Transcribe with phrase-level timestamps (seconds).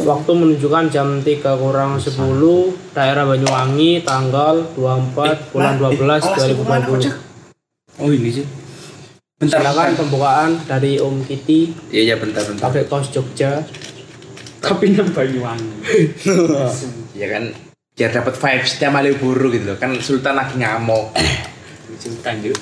[0.00, 2.16] Waktu menunjukkan jam 3 kurang 10
[2.96, 8.00] daerah Banyuwangi tanggal 24 bulan 12 2020.
[8.00, 8.46] Oh ini sih.
[9.36, 12.72] Bentar, Silakan pembukaan dari Om Kitty Iya iya bentar bentar.
[12.72, 13.60] pakai kaos Jogja.
[14.64, 15.72] Tapi nang Banyuwangi.
[17.20, 17.52] Ya kan
[17.92, 19.76] biar dapat vibes tiap Malioboro gitu loh.
[19.76, 21.12] Kan Sultan lagi ngamuk.
[22.00, 22.56] Sultan yuk.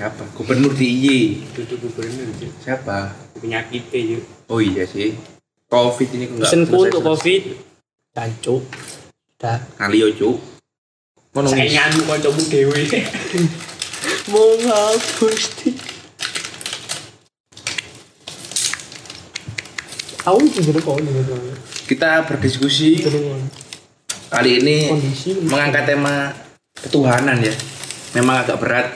[0.00, 0.24] Siapa?
[0.32, 1.44] Gubernur DIY.
[1.52, 2.56] Duduk gubernur yuk.
[2.64, 3.12] Siapa?
[3.36, 4.24] Penyakitnya yuk.
[4.48, 5.12] Oh iya sih.
[5.68, 7.00] Covid ini kok enggak Pesenku untuk.
[7.04, 7.42] Covid.
[8.16, 8.62] Cancuk.
[9.36, 9.60] Dah.
[9.76, 10.36] Ngalio cuk.
[11.36, 11.72] Ngono Saya wis.
[11.76, 12.80] nganu kancamu dewe.
[14.32, 15.70] Mau ngapus di.
[20.24, 21.10] Aku juga kok ini
[21.88, 23.00] Kita berdiskusi
[24.28, 25.40] kali ini Kondisi.
[25.40, 26.32] mengangkat tema
[26.76, 27.52] ketuhanan ya.
[28.16, 28.88] Memang agak berat,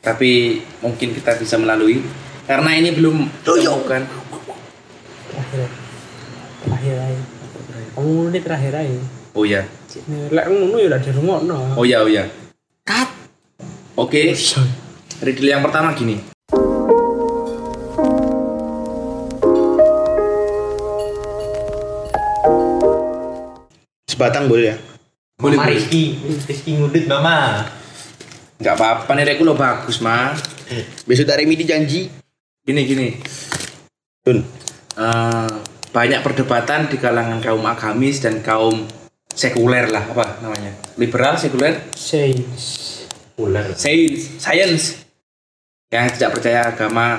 [0.00, 2.00] tapi mungkin kita bisa melalui
[2.44, 4.24] karena ini belum ditemukan.
[7.94, 8.02] Terakhir.
[8.02, 8.02] Terakhir aja.
[8.02, 8.98] Kamu ini terakhir aja.
[9.34, 9.62] Oh ya,
[10.30, 11.58] Lek ngono ya udah di rumah no.
[11.78, 12.26] oh ya, oh ya.
[12.86, 13.10] Cut.
[13.94, 14.34] Oke,
[15.22, 16.18] riddle yang pertama gini.
[24.10, 24.76] Sebatang boleh ya?
[25.34, 25.70] Boleh, Mama.
[25.70, 27.66] Rizky, Rizky ngudut mama.
[28.62, 30.34] Nggak apa-apa nih Reku lo bagus mah.
[31.06, 32.06] Besok tak remedi janji.
[32.62, 33.08] Gini gini.
[34.22, 34.46] Dun.
[34.94, 38.82] Eh, banyak perdebatan di kalangan kaum agamis dan kaum
[39.30, 42.90] sekuler lah apa namanya liberal sekuler Sains.
[43.34, 43.66] Ular.
[43.74, 44.84] science science
[45.88, 47.18] yang tidak percaya agama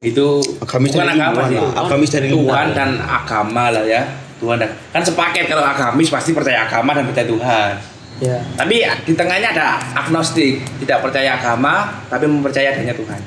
[0.00, 1.70] itu Agamis bukan agama sih lah.
[1.76, 2.66] Agamis dari Tuhan Tuhan.
[2.72, 4.02] dan agama lah ya
[4.38, 7.72] Tuhan dan kan sepaket kalau agamis pasti percaya agama dan percaya Tuhan
[8.20, 8.36] Ya.
[8.52, 13.20] tapi di tengahnya ada agnostik tidak percaya agama tapi mempercayai adanya Tuhan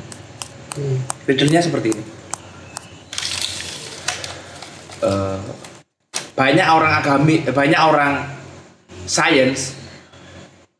[0.73, 0.97] Hmm.
[1.25, 2.01] Riddle-nya seperti ini.
[5.03, 5.39] Eh,
[6.33, 8.23] banyak orang agami, eh, banyak orang
[9.03, 9.75] science,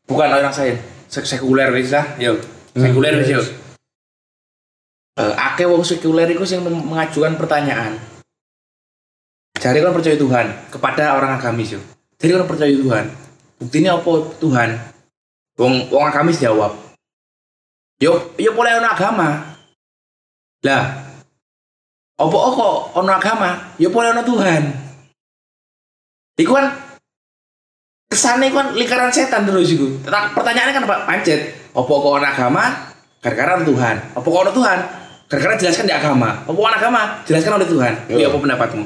[0.08, 0.80] bukan orang science,
[1.12, 2.40] sek- sekuler wis lah, yo,
[2.72, 3.42] sekuler wis yo.
[5.20, 8.00] Eh, akeh wong sekuler iku sing mengajukan pertanyaan.
[9.54, 11.80] Jadi kan percaya Tuhan kepada orang agamis yo.
[12.18, 13.04] Jadi kan percaya Tuhan.
[13.60, 14.12] Buktinya apa
[14.42, 14.70] Tuhan?
[15.60, 16.74] Wong wong agamis jawab.
[18.02, 19.54] Yo, yo boleh agama.
[20.66, 21.03] Lah,
[22.14, 23.50] opo kok ono agama?
[23.76, 24.62] Ya boleh ono Tuhan.
[26.34, 26.66] Iku kan
[28.10, 29.86] kesannya iku kan lingkaran setan terus iku.
[30.02, 31.40] Tetap- Pertanyaannya kan Pak pancet,
[31.74, 32.64] opo kok ono agama?
[33.22, 33.96] Gara-gara Tuhan.
[34.14, 34.78] Opo kok ono Tuhan?
[35.30, 36.44] Gara-gara jelaskan di agama.
[36.44, 37.22] Opo ono agama?
[37.24, 37.94] Jelaskan oleh Tuhan.
[38.10, 38.84] Iya apa pendapatmu?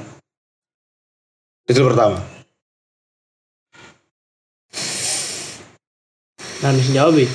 [1.69, 2.17] Itu pertama.
[6.59, 7.29] Nah, bisa jawab ya.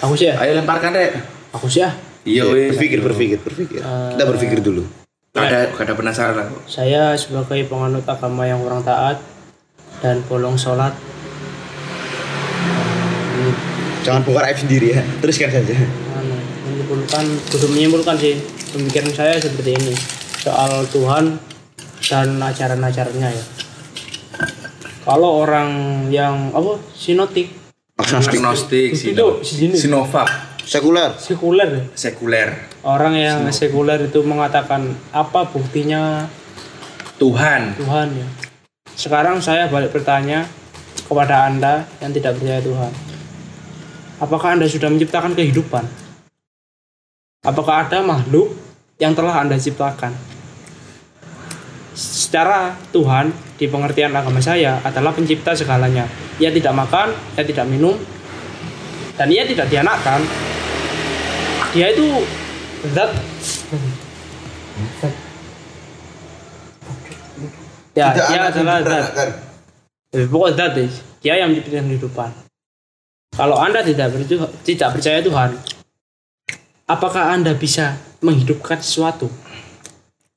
[0.00, 0.34] Aku sih ya.
[0.40, 1.12] Ayo lemparkan deh.
[1.52, 1.92] Aku sih ya.
[2.24, 2.72] Iya, weh.
[2.72, 3.78] berpikir, berpikir, berpikir.
[3.78, 4.82] Eh, Kita berpikir dulu.
[5.32, 6.56] Ada ada penasaran aku.
[6.64, 9.18] Saya sebagai penganut agama yang kurang taat
[9.98, 10.94] dan bolong sholat
[13.34, 13.52] eh,
[14.00, 15.02] Jangan bongkar aib sendiri ya.
[15.18, 15.74] Teruskan saja.
[16.14, 18.34] anu, menyimpulkan belum menyimpulkan sih
[18.70, 19.94] pemikiran saya seperti ini
[20.38, 21.40] soal Tuhan
[22.02, 23.44] dan ajaran-ajarannya ya
[25.00, 25.70] kalau orang
[26.08, 27.48] yang apa sinotik
[27.94, 28.90] Agnostik.
[28.92, 29.38] Sino-
[29.72, 30.26] Sinovac,
[30.64, 31.12] Sekuler.
[31.20, 31.84] sekuler ya.
[31.92, 32.48] sekuler,
[32.80, 36.24] orang yang sekuler itu mengatakan apa buktinya?
[37.20, 37.76] Tuhan.
[37.78, 38.26] Tuhan ya.
[38.96, 40.48] Sekarang saya balik bertanya
[41.04, 42.92] kepada anda yang tidak percaya Tuhan.
[44.24, 45.84] Apakah anda sudah menciptakan kehidupan?
[47.44, 48.56] Apakah ada makhluk
[48.96, 50.16] yang telah anda ciptakan?
[51.94, 53.30] Secara Tuhan
[53.60, 56.08] di pengertian agama saya adalah pencipta segalanya.
[56.42, 57.94] Ia tidak makan ia tidak minum
[59.14, 60.24] dan ia tidak dianakkan
[61.74, 62.06] dia itu
[62.88, 63.10] zat
[67.92, 69.06] ya dia adalah zat
[70.14, 70.86] Eh, pokok zat deh.
[71.18, 72.30] dia yang menciptakan kehidupan
[73.34, 75.58] kalau anda tidak berju- tidak percaya Tuhan
[76.86, 79.26] apakah anda bisa menghidupkan sesuatu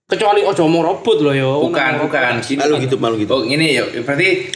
[0.08, 2.40] kecuali ojo mau robot loh yo Bukan, bukan.
[2.40, 2.58] Gini.
[2.58, 3.34] Malu gitu, malu gitu.
[3.34, 3.84] Oh, ini ya.
[4.02, 4.48] Berarti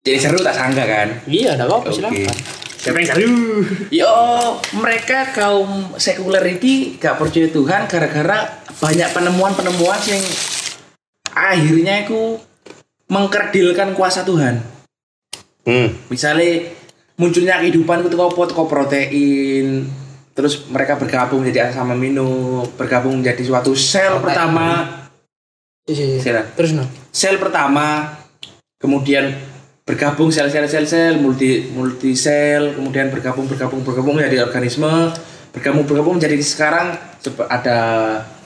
[0.00, 1.08] jadi seru tak sangka kan?
[1.28, 1.92] iya ada apa Oke.
[1.92, 2.34] silakan
[2.80, 3.36] Siapa yang seru?
[3.92, 4.08] Yo,
[4.80, 10.24] mereka kaum sekuler ini gak percaya Tuhan gara-gara banyak penemuan-penemuan yang
[11.36, 12.40] akhirnya itu
[13.12, 14.64] mengkerdilkan kuasa Tuhan.
[15.68, 15.92] Hmm.
[16.08, 16.72] Misalnya
[17.20, 19.84] munculnya kehidupan itu kok teko protein,
[20.32, 24.88] terus mereka bergabung menjadi asam amino, bergabung menjadi suatu sel pertama.
[25.84, 26.20] Iya, iya.
[26.24, 28.16] Sel, terus no sel pertama,
[28.80, 29.36] kemudian
[29.84, 35.10] bergabung sel-sel sel-sel multi multi sel, kemudian bergabung bergabung bergabung menjadi organisme,
[35.50, 36.94] bergabung bergabung menjadi sekarang
[37.50, 37.78] ada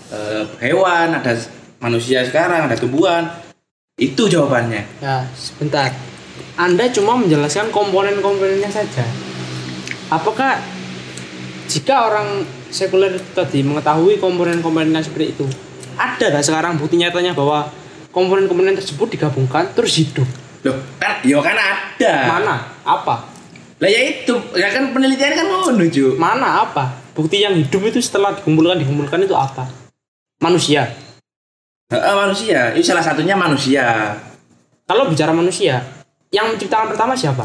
[0.08, 1.36] eh, hewan, ada
[1.82, 3.28] manusia sekarang, ada tumbuhan.
[3.94, 4.82] Itu jawabannya.
[4.98, 5.94] Ya, sebentar.
[6.58, 9.06] Anda cuma menjelaskan komponen-komponennya saja.
[10.10, 10.58] Apakah
[11.70, 12.42] jika orang
[12.74, 15.46] sekuler tadi mengetahui komponen-komponennya seperti itu,
[15.94, 17.70] ada nggak sekarang bukti nyatanya bahwa
[18.10, 20.26] komponen-komponen tersebut digabungkan terus hidup?
[20.64, 22.14] Loh, kan ya kan ada.
[22.24, 22.54] Mana?
[22.82, 23.14] Apa?
[23.78, 26.16] Lah ya itu, ya kan penelitian kan ngono, Ju.
[26.16, 27.04] Mana apa?
[27.12, 29.68] Bukti yang hidup itu setelah dikumpulkan dikumpulkan itu apa?
[30.40, 30.88] Manusia.
[31.92, 32.72] Heeh, manusia.
[32.72, 34.16] Itu salah satunya manusia.
[34.88, 35.84] Kalau bicara manusia,
[36.32, 37.44] yang menciptakan pertama siapa?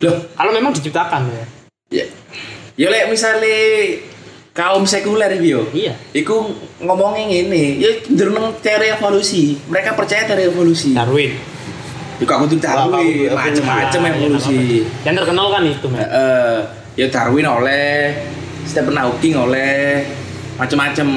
[0.00, 1.44] Loh, Kalau memang diciptakan ya.
[1.92, 2.04] ya
[2.80, 3.52] ya lek misale
[4.56, 5.68] kaum sekuler iki yo.
[5.76, 5.92] Iya.
[6.16, 9.60] Iku ngomongin ini, ya cenderung teori evolusi.
[9.68, 10.96] Mereka percaya teori evolusi.
[10.96, 11.49] Darwin.
[12.20, 14.84] Ya kok kudu Wah, Darwin, macam-macam Iya, evolusi.
[15.08, 15.98] Yang terkenal kan itu, men.
[16.04, 16.54] Heeh.
[17.00, 18.12] ya Darwin oleh
[18.68, 20.04] Stephen Hawking oleh
[20.60, 21.08] macam-macam.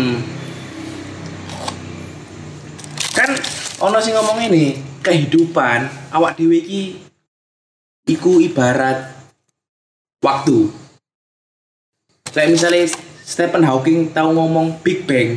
[3.11, 3.29] Kan
[3.83, 7.03] ono sing ngomong ini, kehidupan awak dhewe iki
[8.07, 9.11] iku ibarat
[10.23, 10.71] waktu.
[12.31, 12.87] Kayak misalnya
[13.27, 15.35] Stephen Hawking tahu ngomong Big Bang.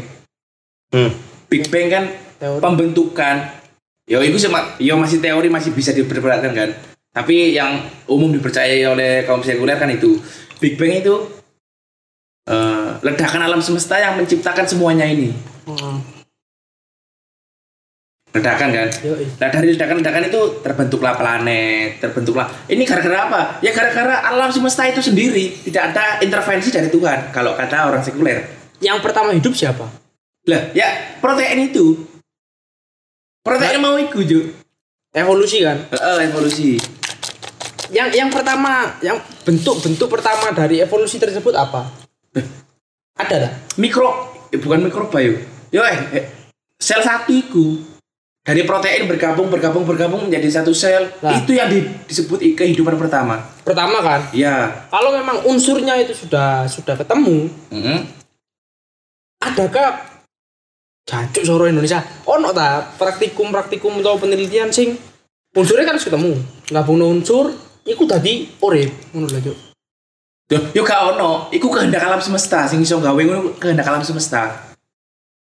[0.95, 1.11] Hmm.
[1.51, 2.05] Big Bang kan
[2.39, 2.63] Teori.
[2.63, 3.37] pembentukan
[4.07, 6.71] ya itu cuma ya masih teori masih bisa diperdebatkan kan?
[7.11, 10.21] Tapi yang umum dipercayai oleh kaum sekuler kan itu.
[10.57, 11.15] Big Bang itu
[12.49, 15.35] eh, ledakan alam semesta yang menciptakan semuanya ini.
[15.67, 16.01] Hmm.
[18.37, 18.89] ledakan kan?
[19.01, 19.25] Yoi.
[19.41, 23.41] nah dari ledakan-ledakan itu terbentuklah planet terbentuklah ini gara-gara apa?
[23.65, 25.57] Ya gara-gara alam semesta itu sendiri.
[25.65, 28.45] Tidak ada intervensi dari Tuhan kalau kata orang sekuler.
[28.85, 29.89] Yang pertama hidup siapa?
[30.47, 32.07] lah ya protein itu
[33.47, 34.51] protein mau ikut Ju.
[35.15, 35.79] Evolusi kan.
[35.87, 36.77] Heeh, evolusi
[37.87, 39.17] Yang yang pertama, yang
[39.47, 41.87] bentuk-bentuk pertama dari evolusi tersebut apa?
[43.17, 43.53] Ada tak?
[43.79, 44.13] mikro
[44.51, 45.41] eh, bukan mikroba yo
[45.71, 46.25] yo eh, eh,
[46.77, 47.81] sel satu itu
[48.45, 51.33] dari protein bergabung bergabung bergabung menjadi satu sel Nah.
[51.33, 56.93] itu yang di- disebut kehidupan pertama Pertama kan, ya kalau memang unsurnya itu sudah sudah
[56.95, 57.99] ketemu, Mm-mm.
[59.41, 60.16] adakah
[61.07, 62.03] jancuk soro Indonesia?
[62.27, 64.99] Ono ta praktikum-praktikum atau penelitian sing
[65.55, 66.35] unsurnya kan harus ketemu.
[66.69, 67.55] Gabung unsur,
[67.87, 69.57] iku tadi urip ngono lho, Cuk.
[70.47, 74.75] Yo, yo gak ono, iku kehendak alam semesta sing iso gawe ngono kehendak alam semesta.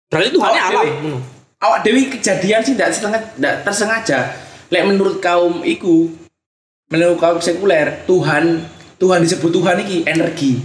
[0.09, 1.19] Berarti Awak alam ngono.
[1.63, 2.97] Awak dewi kejadian sih tidak
[3.63, 4.35] tersengaja.
[4.67, 6.09] Lek menurut kaum iku,
[6.89, 8.65] menurut kaum sekuler, Tuhan
[8.97, 10.63] Tuhan disebut Tuhan iki energi.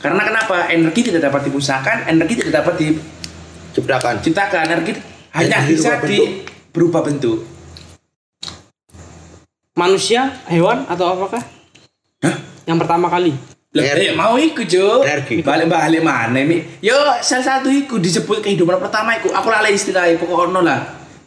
[0.00, 0.70] Karena kenapa?
[0.72, 2.74] Energi tidak dapat dimusnahkan, energi tidak dapat
[3.70, 4.14] Ciptakan.
[4.20, 4.92] diciptakan, energi
[5.30, 6.18] hanya Energi bisa di
[6.74, 7.46] berubah bentuk.
[9.78, 11.40] Manusia, hewan atau apakah?
[12.20, 12.36] Hah?
[12.66, 13.32] Yang pertama kali.
[13.70, 15.06] Eh, mau iku, Jo.
[15.46, 16.58] Balik-balik mana mi?
[16.82, 19.30] Yo, salah satu iku disebut kehidupan pertama iku.
[19.30, 20.80] Aku lali istilahnya pokoknya lah.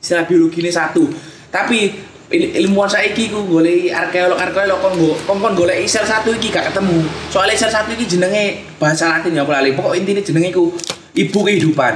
[0.04, 1.08] Istilah biologi ini satu.
[1.48, 1.96] Tapi
[2.36, 6.52] il- ilmuwan saiki ku golek arkeolog arkeolog kon go kon kon golek sel satu iki
[6.52, 7.08] gak ketemu.
[7.32, 9.72] Soalnya sel satu iki jenenge bahasa Latin ya aku lali.
[9.72, 10.68] Pokok intinya jenenge iku
[11.16, 11.94] ibu kehidupan.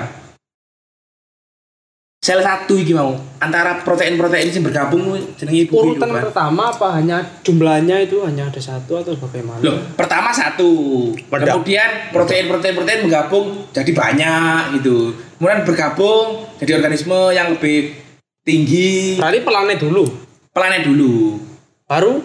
[2.27, 7.23] Sel satu iki mau antara protein-protein yang bergabung ku jenenge ibu Urutan pertama apa hanya
[7.39, 9.63] jumlahnya itu hanya ada satu atau bagaimana?
[9.63, 10.67] Loh, pertama satu.
[11.15, 11.55] Meledak.
[11.55, 15.15] Kemudian protein-protein protein menggabung jadi banyak gitu.
[15.39, 17.95] Kemudian bergabung jadi organisme yang lebih
[18.43, 19.15] tinggi.
[19.15, 20.03] Berarti planet dulu.
[20.51, 21.39] Planet dulu.
[21.87, 22.19] Baru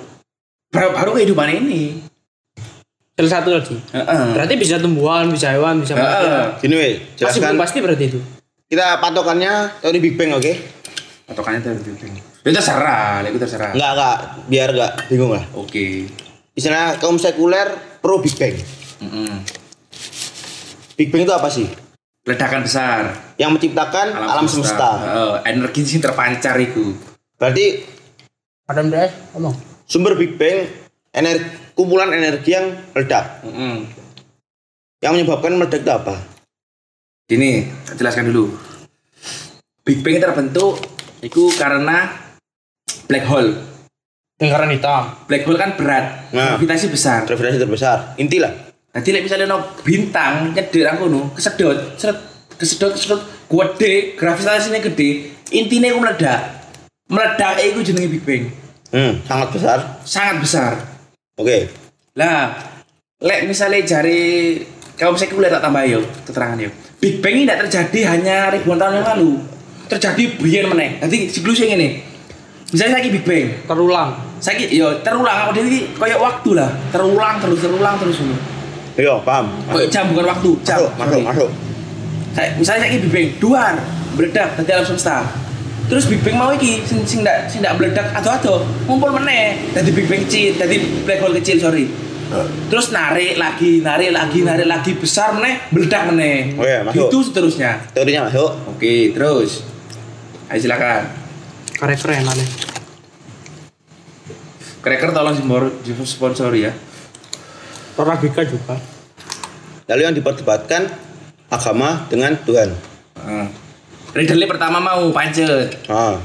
[0.75, 2.03] Baru, baru kehidupan ini.
[3.15, 3.79] sel satu lagi.
[3.95, 4.25] Heeh.
[4.35, 6.03] Berarti bisa tumbuhan, bisa hewan, bisa Heeh.
[6.03, 6.59] manusia.
[6.59, 6.75] Gini
[7.15, 7.55] jelaskan.
[7.55, 8.42] belum pasti berarti itu.
[8.73, 10.49] Kita patokannya teori Big Bang, oke?
[11.29, 11.93] Patokannya itu.
[12.41, 13.77] Itu terserah, itu terserah.
[13.77, 14.17] Enggak, enggak.
[14.49, 15.45] Biar enggak bingung lah.
[15.53, 16.09] Oke.
[16.57, 17.69] Istilah kaum sekuler
[18.01, 18.57] pro Big Bang.
[19.05, 19.45] Mm-mm.
[20.97, 21.69] Big Bang itu apa sih?
[22.25, 23.13] Ledakan besar.
[23.37, 24.91] Yang menciptakan alam, semesta.
[25.05, 26.97] Heeh, energi sing terpancar itu.
[27.37, 27.85] Berarti
[28.73, 29.53] Adam DS ngomong.
[29.85, 30.65] sumber Big Bang
[31.13, 33.45] energi kumpulan energi yang meledak.
[33.45, 33.85] Mm-mm.
[35.05, 36.32] Yang menyebabkan meledak itu apa?
[37.33, 37.65] Gini,
[37.97, 38.53] jelaskan dulu.
[39.89, 40.85] Big Bang terbentuk
[41.25, 42.13] itu karena
[43.09, 43.57] black hole.
[44.37, 45.17] Lingkaran hitam.
[45.25, 46.61] Black hole kan berat, Nah.
[46.61, 47.25] gravitasi besar.
[47.25, 48.21] Gravitasi terbesar.
[48.21, 48.53] Inti lah.
[48.93, 52.21] Nanti lek misalnya no bintang nyedot aku no, kesedot, seret,
[52.61, 56.41] kesedot, kesedot, gede, gravitasinya gede, intinya aku meledak.
[57.09, 58.45] Meledak itu jenenge Big Bang.
[58.93, 59.79] Hmm, sangat besar.
[60.05, 60.73] Sangat besar.
[61.41, 61.73] Oke.
[62.13, 62.53] Lah,
[63.25, 64.61] lek misalnya jari
[64.97, 66.71] kaum sekuler tak tambah yo keterangan yo.
[67.03, 69.31] Big Bang ini tidak terjadi hanya ribuan tahun yang lalu.
[69.91, 71.03] Terjadi biyen meneh.
[71.03, 71.99] Nanti siklusnya ini.
[72.73, 74.11] Misalnya lagi Big Bang, Terulang.
[74.43, 78.35] saya yo terulang aku ini kayak waktu lah, terulang terus terulang terus dulu.
[78.99, 79.49] Ayo, paham.
[79.71, 80.77] Kayak jam bukan waktu, jam.
[80.83, 81.51] Masuk, masuk, masuk.
[82.33, 83.75] Kayak misalnya saya Big Bang, duar.
[84.13, 85.25] meledak dadi alam semesta.
[85.89, 89.91] Terus Big Bang mau iki sing sing ndak sing ndak meledak ado-ado ngumpul meneh dadi
[89.93, 91.89] Big Bang kecil, dadi black hole kecil sorry.
[92.73, 96.57] Terus narik lagi, narik lagi, narik lagi besar meneh, meledak meneh.
[96.57, 97.09] Oh iya, masuk.
[97.09, 97.81] Gitu seterusnya.
[97.93, 98.51] Teorinya masuk.
[98.73, 99.63] Oke, terus.
[100.49, 101.09] Ayo silakan.
[101.77, 102.49] Keren-keren aneh.
[104.83, 106.73] Cracker tolong sponsor- sponsori ya.
[107.95, 108.75] Torabika juga.
[109.87, 110.91] Lalu yang diperdebatkan
[111.47, 112.75] agama dengan Tuhan.
[113.21, 113.47] Heeh.
[114.13, 115.89] Ridley pertama mau pancet.
[115.89, 116.19] Ah.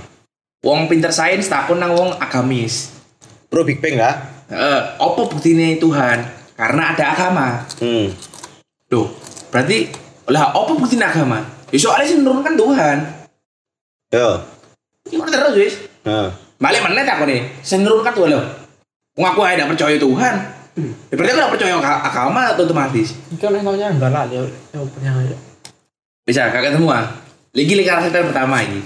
[0.65, 2.97] Wong pinter sains takon nang wong agamis.
[3.47, 4.36] Pro Big Bang ya?
[4.47, 6.17] Heeh, apa buktine Tuhan?
[6.55, 7.47] Karena ada agama.
[7.83, 8.07] Hmm.
[8.87, 9.11] Duh,
[9.51, 9.91] berarti
[10.27, 11.43] lah apa buktine agama?
[11.67, 12.97] Ya soalnya sih menurunkan Tuhan.
[14.15, 14.29] Yo.
[15.11, 15.73] Ini terus wis.
[16.07, 16.31] Nah.
[16.57, 17.43] Balik mana tak nih?
[17.61, 18.43] Saya menurunkan Tuhan loh.
[19.19, 20.35] Wong aku aja tidak percaya Tuhan.
[21.11, 23.07] Ya berarti aku tidak percaya aga- agama atau otomatis.
[23.41, 25.11] Kan namanya enggak lah dia yang punya
[26.23, 27.03] Bisa kakak semua.
[27.51, 28.81] Lagi lagi karakter pertama ini.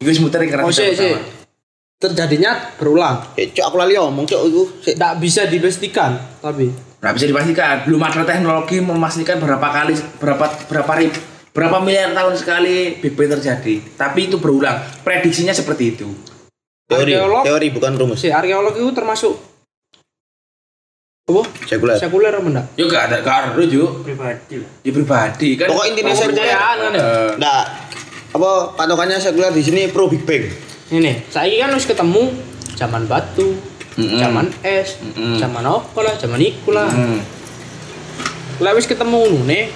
[0.00, 1.35] Iku wis muter karakter Oh, pertama.
[1.96, 3.32] Terjadinya berulang.
[3.40, 4.62] Eh, cok aku lali ngomong cok itu.
[4.84, 5.00] Sik.
[5.00, 6.12] Tidak bisa dipastikan,
[6.44, 6.68] tapi
[7.00, 7.74] Nggak bisa dipastikan.
[7.88, 11.12] Belum ada teknologi memastikan berapa kali, berapa berapa rib,
[11.56, 13.80] berapa miliar tahun sekali Big Bang terjadi.
[13.96, 14.76] Tapi itu berulang.
[15.04, 16.08] Prediksinya seperti itu.
[16.86, 17.42] Teori, Arkeolog.
[17.42, 18.22] teori bukan rumus.
[18.22, 19.34] si arkeolog itu termasuk
[21.26, 21.42] apa?
[21.66, 21.98] Sekuler.
[21.98, 22.66] Sekuler apa enggak?
[22.78, 24.06] Yuk gak ada ada juga.
[24.06, 24.70] Pribadi lah.
[24.86, 25.66] Ya pribadi kan.
[25.74, 26.38] Pokok intinya sekuler.
[26.38, 27.06] Kepercayaan kan ya?
[27.42, 27.58] Nah,
[28.30, 30.65] apa patokannya sekuler di sini pro Big Bang.
[30.88, 32.30] Ini, saya kan harus ketemu
[32.72, 33.58] zaman batu,
[33.96, 34.16] Mm-mm.
[34.16, 35.34] zaman es, Mm-mm.
[35.34, 36.86] zaman apa lah, zaman iku lah.
[36.86, 37.18] hmm,
[38.58, 39.66] Lah wis ketemu nune.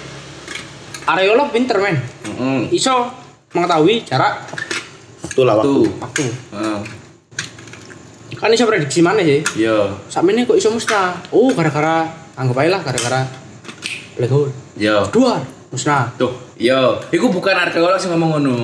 [1.02, 1.98] Arkeolog pinter men.
[2.22, 3.10] hmm, Iso
[3.50, 4.46] mengetahui jarak
[5.26, 5.90] Itulah Tuh.
[5.98, 6.22] waktu.
[6.22, 6.26] waktu.
[6.54, 6.78] hmm.
[8.32, 9.42] Kan iso prediksi mana sih?
[9.54, 11.18] Yo, Sampe ini kok iso musnah.
[11.28, 13.20] Oh, gara-gara anggap aja lah gara-gara
[14.14, 14.50] black hole.
[14.74, 15.04] yo.
[15.10, 16.10] Dua musnah.
[16.14, 16.98] Tuh, yo.
[17.08, 18.56] Iku bukan arkeolog sih ngomong ngono.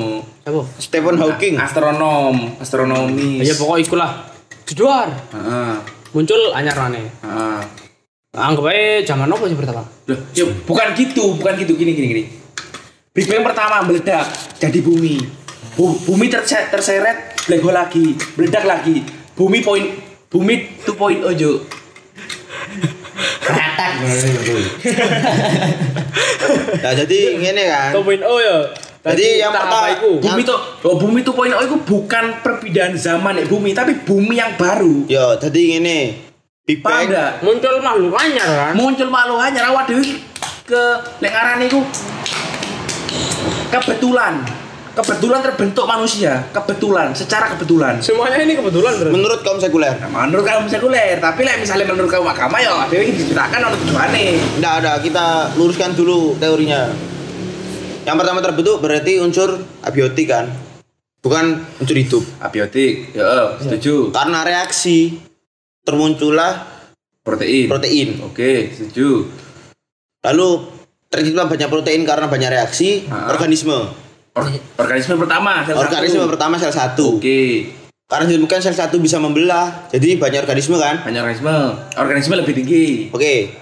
[0.43, 0.61] Siapa?
[0.79, 1.55] Stephen Hawking.
[1.57, 3.41] Astronom, astronomi.
[3.41, 4.31] Ya pokok ikulah.
[4.63, 5.09] Jedor.
[5.33, 5.75] Heeh.
[6.11, 6.99] Muncul anyar mana?
[6.99, 7.61] Heeh.
[8.37, 9.83] Anggap aja zaman apa sih pertama?
[10.07, 11.73] Loh, ya bukan gitu, bukan gitu.
[11.73, 12.23] Gini, gini, gini.
[13.11, 14.29] Big Bang pertama meledak
[14.61, 15.25] jadi bumi.
[15.73, 19.01] Bu- bumi terse- terseret black hole lagi, meledak lagi.
[19.33, 19.89] Bumi poin
[20.29, 21.65] bumi 2.0 jo.
[26.83, 27.91] Nah, jadi ngene kan.
[27.97, 28.59] oh ya.
[29.07, 33.71] Jadi yang pertama itu Bumi tuh, oh, bumi 2.0 itu bukan perpindahan zaman ya bumi,
[33.71, 35.07] tapi bumi yang baru.
[35.07, 36.27] Yo, jadi ngene.
[36.67, 37.07] Big Bang.
[37.47, 38.73] muncul makhluk anyar kan?
[38.75, 40.19] Muncul makhluk hanya rawat dewi
[40.67, 40.83] ke
[41.23, 41.79] lingkaran itu
[43.71, 44.43] kebetulan
[44.97, 49.13] kebetulan terbentuk manusia kebetulan secara kebetulan Semuanya ini kebetulan berarti.
[49.13, 49.93] Menurut kaum sekuler.
[49.99, 53.79] Nah, menurut kamu sekuler tapi lah misalnya menurut kamu agama ya ada yang diceritakan oleh
[53.79, 54.23] tujuannya
[54.57, 56.89] Enggak ada, kita luruskan dulu teorinya.
[58.03, 59.51] Yang pertama terbentuk berarti unsur
[59.83, 60.49] abiotik kan.
[61.21, 61.45] Bukan
[61.77, 62.23] unsur hidup.
[62.39, 65.19] abiotik ya setuju Karena reaksi
[65.83, 66.65] termuncullah
[67.21, 68.09] protein protein.
[68.23, 69.27] oke setuju
[70.23, 70.49] Lalu
[71.07, 73.29] tercipta banyak protein karena banyak reaksi Ah.
[73.29, 74.06] organisme.
[74.37, 76.29] Or- organisme pertama sel Organisme satu.
[76.29, 77.07] pertama sel satu.
[77.17, 77.41] oke
[78.05, 81.03] Karena ditemukan sel satu bisa membelah, jadi banyak organisme kan.
[81.03, 81.55] banyak organisme
[81.97, 83.57] organisme lebih tinggi Oke.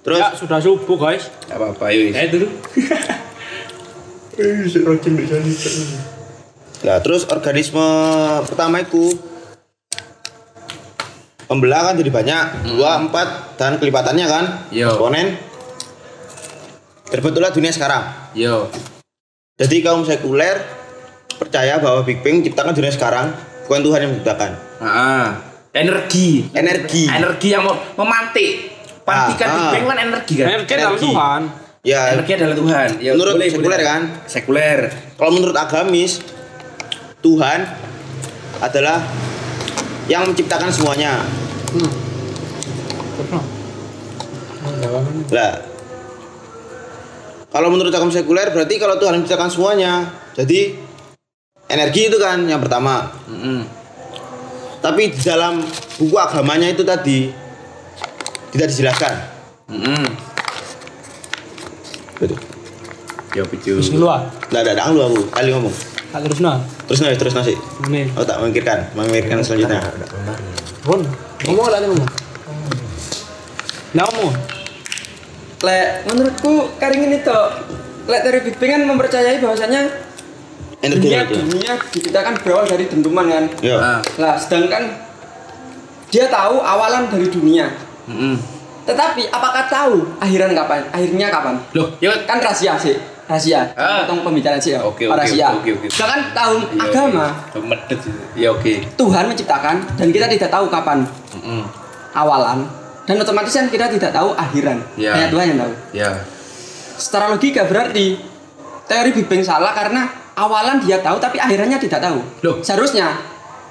[0.00, 1.28] Terus Ya sudah subuh guys.
[1.44, 2.46] Gak apa-apa yuk Eh dulu.
[4.38, 4.64] Eh.
[6.80, 7.82] Nah, terus organisme
[8.46, 9.12] pertama itu
[11.46, 14.88] membelah kan jadi banyak, dua, empat, dan kelipatannya kan, Yo.
[14.88, 15.36] eksponen.
[17.08, 18.04] Terbentuklah dunia sekarang.
[18.32, 18.68] yo
[19.58, 20.62] Jadi kaum sekuler
[21.34, 23.34] percaya bahwa Big Bang ciptakan dunia sekarang,
[23.66, 24.50] bukan Tuhan yang menciptakan.
[24.78, 25.26] Ah,
[25.74, 27.10] energi Energi.
[27.10, 28.70] energi yang mau memantik
[29.02, 29.70] pantikan Ah, Big ah.
[29.74, 31.06] Bang kan energi kan Energi adalah Energi.
[31.10, 31.42] Tuhan.
[31.82, 34.78] Ya, energi adalah Tuhan ya, menurut sekuler kan, sekuler
[35.14, 36.22] kalau menurut agamis,
[37.18, 37.58] Tuhan
[38.58, 38.98] adalah
[40.06, 41.22] yang menciptakan semuanya.
[41.74, 41.90] Hmm.
[45.30, 45.50] Lah,
[47.48, 50.76] kalau menurut agama sekuler berarti kalau Tuhan menciptakan semuanya, jadi
[51.72, 53.08] energi itu kan yang pertama.
[53.24, 53.64] Mm-mm.
[54.84, 55.64] Tapi di dalam
[55.96, 57.32] buku agamanya itu tadi
[58.52, 59.14] tidak dijelaskan.
[59.72, 60.04] Mm-mm.
[62.20, 62.38] Betul.
[63.36, 64.28] ya picu Terus keluar.
[64.50, 65.74] Nggak ada, ada lu aku kali ngomong.
[66.08, 66.56] Tak terus nah.
[66.88, 67.34] Terus nasi, terus.
[67.88, 68.12] Ini.
[68.16, 69.80] Aku tak memikirkan, memikirkan selanjutnya.
[70.88, 71.04] Ron.
[71.44, 72.08] Ngomong lah ngomong.
[73.92, 74.57] Nah, ngomong.
[75.58, 77.38] Lek menurutku karingin itu
[78.06, 79.82] Lek teori Big Bang kan mempercayai bahwasanya
[80.78, 81.34] Energi dunia itu.
[81.36, 83.44] dunia diciptakan berawal dari dentuman kan.
[83.58, 83.76] Ya.
[83.76, 83.98] Ah.
[84.16, 84.94] Lah sedangkan
[86.08, 87.66] dia tahu awalan dari dunia.
[88.06, 88.38] Mm-mm.
[88.84, 90.80] Tetapi apakah tahu akhiran kapan?
[90.88, 91.58] Akhirnya kapan?
[91.72, 92.94] loh ya Kan rahasia sih.
[93.26, 93.74] rahasia.
[93.74, 94.06] Ah.
[94.06, 94.80] Potong pembicaraan sih ya.
[94.80, 95.52] Oke, oke, rahasia.
[95.52, 95.86] oke, oke.
[95.90, 97.26] Sedangkan tahun Iya, agama.
[98.32, 98.72] Ya oke.
[98.94, 101.66] Tuhan menciptakan dan kita tidak tahu kapan Mm-mm.
[102.14, 102.64] awalan
[103.08, 104.84] dan otomatis kan kita tidak tahu akhiran.
[105.00, 105.16] Iya.
[105.16, 105.72] Hanya Tuhan yang tahu.
[105.96, 106.10] Ya.
[107.00, 108.20] Secara logika berarti
[108.84, 112.20] teori Big Bang salah karena awalan dia tahu tapi akhirannya tidak tahu.
[112.44, 112.60] Loh.
[112.60, 113.16] Seharusnya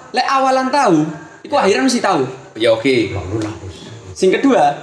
[0.09, 1.05] lek awalan tahu,
[1.45, 2.25] itu akhiran mesti tahu.
[2.57, 3.13] Ya oke.
[4.17, 4.73] Sing kedua,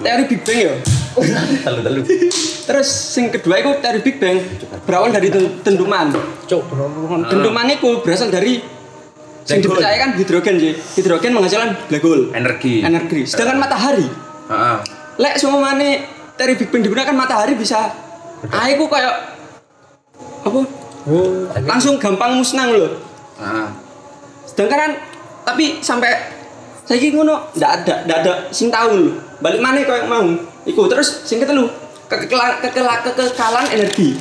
[0.00, 0.74] teori Big Bang ya.
[2.68, 4.40] Terus sing kedua itu teori Big Bang
[4.88, 6.08] berawal dari den- dentuman.
[6.48, 6.88] Cok, bro.
[7.28, 8.77] Dentuman itu berasal dari
[9.48, 10.72] yang dipercaya kan hidrogen sih.
[11.00, 12.24] Hidrogen menghasilkan black hole.
[12.36, 12.84] Energi.
[12.84, 13.24] Energi.
[13.24, 14.04] Sedangkan matahari,
[14.52, 14.76] Heeh.
[15.16, 16.04] lek semua mana
[16.36, 17.90] teori Big Bang digunakan matahari bisa
[18.52, 19.40] air ku kayak
[20.44, 20.60] apa?
[21.64, 23.00] Langsung gampang musnah loh.
[23.40, 23.68] Heeh.
[24.44, 24.92] Sedangkan kan,
[25.48, 26.12] tapi sampai
[26.84, 29.12] saya ngono ndak ada ndak ada sing tahu lho.
[29.40, 30.24] Balik mana kayak mau.
[30.68, 31.68] Iku terus sing ketelu
[32.08, 32.60] kekekalan
[33.04, 34.16] kekekalan energi.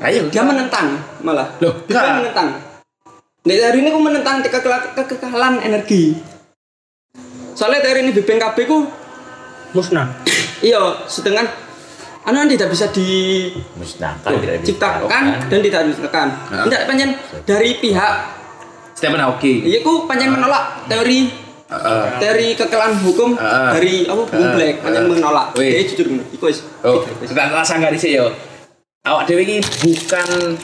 [0.00, 0.30] Ayo.
[0.30, 1.46] Dia menentang malah.
[1.60, 2.69] Loh, dia menentang.
[3.40, 6.12] Nek teori ini ku menentang kekekalan energi.
[7.56, 8.84] Soalnya teori ini Big Bang KB ku
[9.70, 10.12] Musnah.
[10.60, 10.76] iya
[11.08, 11.48] sedangkan
[12.20, 12.92] anu kan tidak bisa
[13.80, 16.28] Musnahkan tidak diciptakan dan tidak ditekan.
[16.52, 16.64] Nah.
[16.68, 17.10] Tidak panjang
[17.48, 18.12] dari pihak
[18.92, 19.64] Stephen Hawking.
[19.64, 21.32] iya ku panjang menolak teori
[21.70, 22.02] Heeh.
[22.18, 23.72] teori kekelahan hukum Ah.
[23.72, 24.52] dari apa hukum Ah.
[24.52, 25.10] black panjang Ah.
[25.16, 25.46] menolak.
[25.56, 25.70] Wih.
[25.72, 26.24] Jadi jujur ngono.
[26.28, 26.60] Iku wis.
[26.82, 28.26] Oh, tak tak sanggah dhisik yo.
[29.00, 30.60] Awak dhewe iki bukan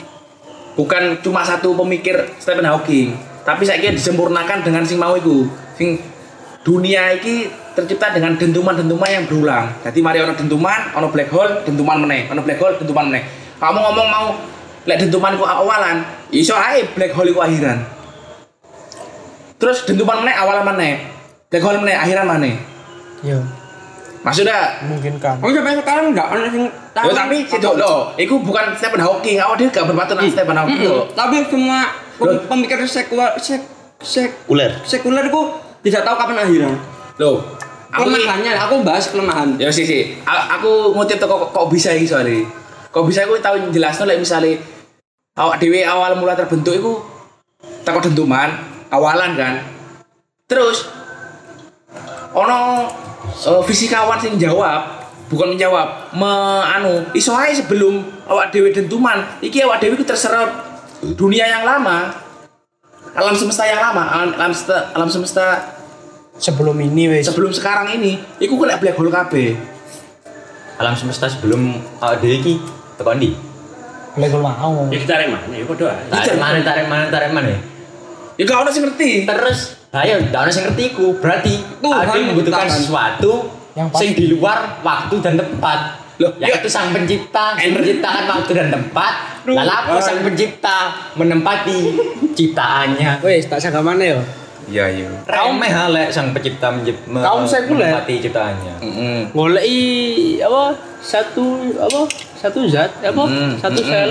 [0.77, 5.49] bukan cuma satu pemikir Stephen Hawking, tapi saiki disempurnakan dengan sing mau iku.
[5.75, 5.99] Sing
[6.63, 9.73] dunia iki tercipta dengan dentuman-dentuman yang berulang.
[9.81, 13.25] Jadi mari ono dentuman, ono black hole, dentuman meneh, ono black hole, dentuman meneh.
[13.57, 14.27] Kamu ngomong mau
[14.87, 17.81] lek dentuman ku awalan, iso ae black hole iku akhiran.
[19.57, 20.95] Terus dentuman meneh awalan meneh.
[21.49, 22.55] Black hole meneh akhiran meneh.
[23.25, 23.41] Yo,
[24.27, 25.39] Maksudnya mungkin kan.
[25.39, 27.07] Oh sampai sekarang enggak ada sing tahu.
[27.07, 29.39] Yo tapi itu loh, itu bukan Stephen Hawking.
[29.39, 31.07] Awak dia gak berpatut dengan Stephen Hawking loh.
[31.15, 31.79] Tapi semua
[32.51, 33.63] pemikir sekuler sek,
[34.03, 34.83] sek, Uler.
[34.83, 35.41] sekuler itu
[35.87, 36.75] tidak tahu kapan akhiran.
[37.23, 37.39] Loh,
[37.95, 39.55] aku Kelemahannya, aku bahas kelemahan.
[39.63, 40.19] ya sih sih.
[40.27, 42.43] Aku ngutip tuh kok, kok bisa ini soalnya.
[42.91, 44.59] Kok bisa aku tahu jelas like misalnya
[45.37, 46.93] awak dewi awal mula terbentuk itu
[47.87, 48.51] takut dentuman
[48.91, 49.55] awalan kan.
[50.51, 50.89] Terus
[52.35, 52.91] ono
[53.45, 56.33] eh, fisikawan sing jawab bukan menjawab me
[56.65, 57.99] anu iso ae sebelum
[58.31, 60.49] awak dewi dentuman iki awak dewi ku terserap
[61.19, 62.15] dunia yang lama
[63.17, 65.47] alam semesta yang lama alam, alam semesta alam semesta
[66.37, 67.25] Sebelum ini wes.
[67.25, 69.57] sebelum sekarang ini iku kena black hole kabeh
[70.77, 72.61] Alam semesta sebelum awak dhewe iki
[73.01, 73.33] tekan ndi?
[74.21, 74.85] Lego mau.
[74.93, 75.49] Ya kita rek mana?
[75.57, 76.05] Ya podo ae.
[76.13, 77.57] Tarik mana tarik mana tarik mana?
[78.37, 81.07] ya gak ono sing ngerti Terus ayo ndak ono sing ngerti iku.
[81.17, 82.79] Berarti Tuhan ada yang membutuhkan menciptakan.
[82.79, 83.33] sesuatu
[83.73, 84.01] Yang pasti.
[84.01, 85.79] sing di luar waktu dan tempat.
[86.17, 86.73] Loh, yaitu ya.
[86.73, 89.13] sang pencipta, sang Ener- menciptakan waktu dan tempat.
[89.45, 90.77] Lalu apa sang pencipta
[91.13, 91.79] menempati
[92.33, 93.21] ciptaannya?
[93.21, 94.21] Wes, tak sagah mana yo.
[94.67, 96.75] iya iya Remeh ha, lek sang pencipta
[97.23, 97.87] Kaum sekuler.
[97.87, 98.75] menempati ciptaannya.
[98.81, 99.19] Heeh.
[99.31, 99.79] Golei
[100.41, 101.45] apa satu
[101.77, 102.01] apa
[102.35, 104.11] satu zat apa Mm, satu mm, sel.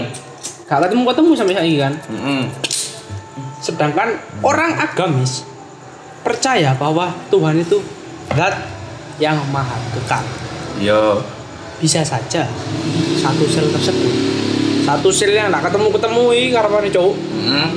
[0.63, 1.93] Gak ketemu ketemu sampai saiki kan.
[2.05, 2.41] Heeh.
[3.57, 5.41] Sedangkan orang agamis
[6.25, 7.77] percaya bahwa Tuhan itu
[8.33, 8.57] zat
[9.21, 10.25] yang maha kekal.
[10.81, 11.21] Yo.
[11.77, 12.47] Bisa saja
[13.19, 14.13] satu sel tersebut
[14.87, 17.69] satu sel yang gak ketemu ketemu ini karena cowok Heeh.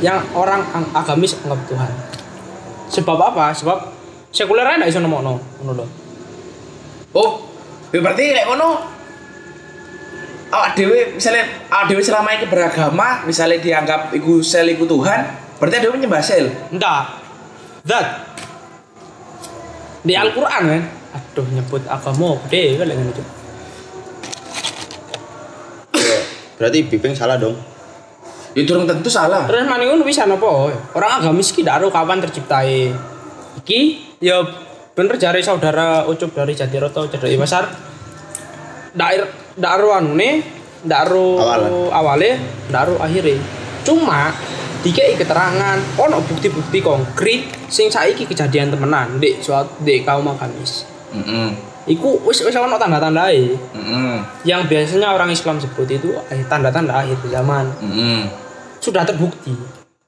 [0.00, 1.90] yang orang ang- agamis anggap Tuhan.
[2.88, 3.52] Sebab apa?
[3.52, 3.78] Sebab
[4.30, 5.86] sekuler aja iso nemokno ngono lho.
[7.14, 7.30] Oh,
[7.92, 8.68] ya berarti lek ngono
[10.54, 15.20] awak dhewe misalnya awak dhewe selama ini beragama, misalnya dianggap iku sel iku Tuhan,
[15.58, 16.46] berarti dhewe menyembah sel.
[16.70, 17.23] Enggak.
[17.84, 18.06] Zat.
[20.04, 20.82] Di Al-Qur'an kan.
[21.14, 23.24] Aduh nyebut agama gede kan itu.
[26.58, 27.54] Berarti Big Bang salah dong.
[28.54, 29.44] Ya durung tentu salah.
[29.50, 30.70] Terus mana ngono bisa napa?
[30.94, 32.94] Orang agamis ki ndak ero kapan terciptai.
[33.62, 33.80] Iki
[34.22, 34.38] ya
[34.94, 37.66] bener jari saudara ucup dari Jatiroto Cedek Pasar.
[38.94, 40.30] Ndak er- ndak ero anune,
[40.86, 41.70] ndak ero Awalan.
[41.90, 42.30] awale,
[42.70, 43.34] ndak ero akhire.
[43.82, 44.30] Cuma
[44.84, 50.84] dikei keterangan ono bukti-bukti konkret sing saiki kejadian temenan di suatu di kaum agamis.
[51.10, 51.48] Heeh.
[51.84, 54.16] Iku wis wis ono tanda-tandae Heeh.
[54.44, 57.72] yang biasanya orang Islam sebut itu eh, tanda-tanda akhir zaman.
[57.80, 58.28] Heeh.
[58.78, 59.56] Sudah terbukti.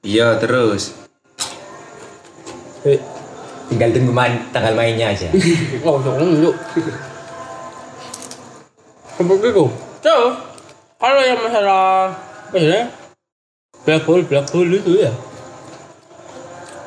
[0.05, 0.93] Iya, terus.
[2.85, 3.01] Eh,
[3.67, 5.27] Tinggal tunggu main, tanggal mainnya aja.
[5.83, 6.55] Oh, dong, yuk.
[9.19, 9.65] Begitu.
[9.99, 10.15] So,
[10.95, 12.15] kalau yang masalah
[12.55, 12.87] ya?
[13.87, 15.15] Black hole, black hole itu ya.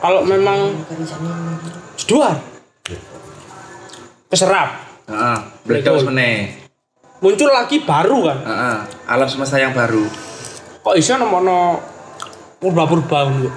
[0.05, 0.85] Kalau memang
[1.97, 2.37] jeduar,
[4.29, 4.69] keserap,
[5.09, 5.39] Heeh.
[5.65, 6.61] Meledos meneh.
[7.25, 8.39] muncul lagi baru kan.
[8.45, 8.77] Heeh,
[9.09, 10.05] alam semesta yang baru.
[10.85, 11.81] Kok iso nemono
[12.61, 13.51] purba-purba ngono.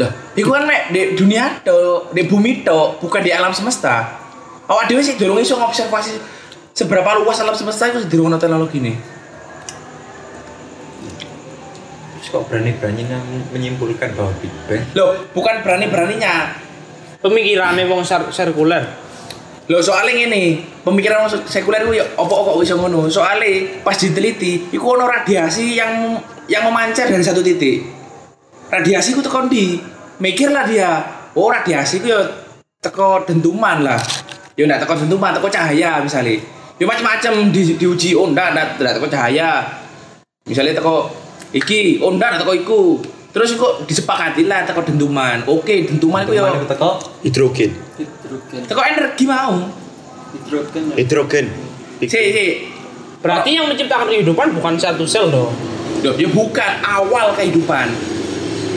[0.00, 4.08] Dah, iku kan mek di dunia to, di bumi to, bukan di alam semesta.
[4.64, 6.16] Awak dhewe sih durung iso ngobservasi
[6.72, 9.13] seberapa luas alam semesta itu durung ono teknologi nih.
[12.24, 13.20] Terus kok berani-beraninya
[13.52, 16.56] menyimpulkan bahwa Big Bang Loh, bukan berani-beraninya.
[17.20, 18.00] Pemikirannya wong
[18.32, 18.80] sirkuler.
[19.68, 23.12] Loh, soalnya ini pemikiran wong sekuler itu ya opo kok iso ngono.
[23.12, 26.16] Soalnya pas diteliti, iku ono radiasi yang
[26.48, 27.84] yang memancar dari satu titik.
[28.72, 29.76] Radiasi ku tekan di
[30.16, 31.04] mikirlah dia.
[31.36, 32.24] Oh, radiasi ku ya
[32.80, 34.00] teko dentuman lah.
[34.56, 36.40] Ya ndak teko dentuman, teko cahaya misalnya.
[36.80, 39.60] Ya macam-macam di, diuji oh ndak ndak ndak teko cahaya.
[40.48, 41.23] Misalnya teko
[41.54, 42.82] iki, oh ndak ndak teko iku.
[43.34, 45.42] Terus kok disepakati lah teko dentuman.
[45.46, 47.70] Oke, dentuman itu ya teko Hidrogen.
[47.98, 49.54] hidrogen teko energi mau.
[50.34, 51.46] hidrogen Hidrogen.
[52.04, 52.46] Si, si,
[53.24, 55.48] Berarti yang menciptakan kehidupan bukan satu sel dong.
[56.04, 57.88] Loh, ya bukan awal kehidupan.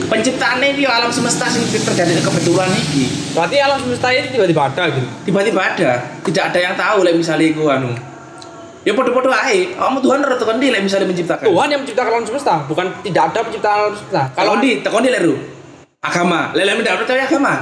[0.08, 3.12] Penciptaannya itu alam semesta sing terjadi kebetulan ini.
[3.36, 5.04] Berarti alam semesta ini tiba-tiba ada gitu.
[5.28, 5.90] Tiba-tiba ada,
[6.24, 7.92] tidak ada yang tahu lah misalnya iku anu.
[8.82, 11.44] Ya podo-podo ae, kamu Tuhan ora tekan di lek misalnya menciptakan.
[11.44, 14.22] Tuhan yang menciptakan alam semesta, bukan tidak ada penciptaan alam semesta.
[14.32, 15.34] Kalau di tekan di leru.
[15.98, 17.54] Agama, lele tidak percaya agama.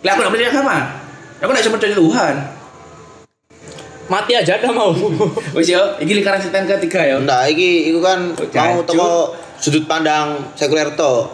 [0.00, 0.76] Lek aku tidak percaya agama.
[1.36, 2.34] Aku tidak bisa percaya Tuhan.
[4.06, 4.94] mati aja ada mau.
[5.58, 7.18] Wis yo, iki lingkaran setan ketiga ya.
[7.18, 9.10] Nah, iki iku kan Oh, mau teko
[9.58, 11.26] sudut pandang sekuler to.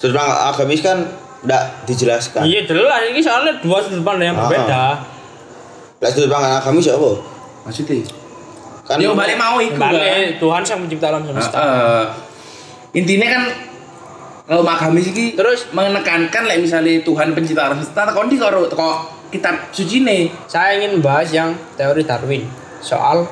[0.00, 1.04] Sudut pandang agamis kan
[1.44, 2.48] ndak dijelaskan.
[2.48, 4.48] Iya jelas ini soalnya dua sudut pandang yang Ah.
[4.48, 4.82] berbeda.
[6.00, 7.12] Lah sudut pandang agamis ya apa?
[7.62, 8.02] Maksudnya?
[8.82, 9.94] Kan Yo balik mau iku kan.
[10.36, 11.56] Tuhan yang mencipta alam semesta.
[11.56, 12.04] Heeh.
[12.92, 13.42] intinya kan
[14.44, 15.70] kalau agamis iki Terus?
[15.70, 18.90] menekankan like misalnya Tuhan pencipta alam semesta tekon di karo teko
[19.30, 22.50] kitab suci nih Saya ingin membahas yang teori Darwin
[22.82, 23.30] soal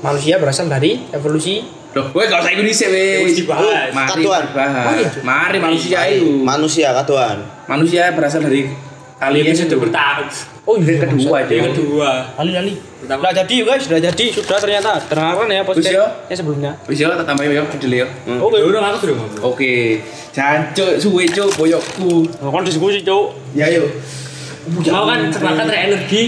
[0.00, 1.64] manusia berasal dari evolusi.
[1.92, 3.92] loh gue gak usah Indonesia wes dibahas.
[3.92, 4.42] mari Katuan.
[4.44, 5.04] dibahas Mari.
[5.24, 7.36] mari manusia itu manusia katuan.
[7.64, 8.68] manusia berasal dari
[9.22, 10.26] Kalian episode itu pertama.
[10.66, 12.10] Oh Yang kedua aja Yang kedua.
[12.34, 12.74] Lali.
[12.74, 13.20] Pertama.
[13.22, 15.62] Sudah jadi guys, sudah jadi, sudah ternyata terangkan ya ya?
[15.62, 16.72] podcastnya sebelumnya.
[16.90, 18.06] wis yo tak tambah yo dulu yo
[18.42, 18.56] Oke.
[18.58, 19.42] Ya udah aku sudah ngomong.
[19.42, 19.72] oke
[20.34, 22.10] jancuk suwe cuk boyokku
[22.42, 23.26] Nah, kan diskusi cowok.
[23.54, 23.86] ya yo
[24.90, 26.22] Mau kan sepakat energi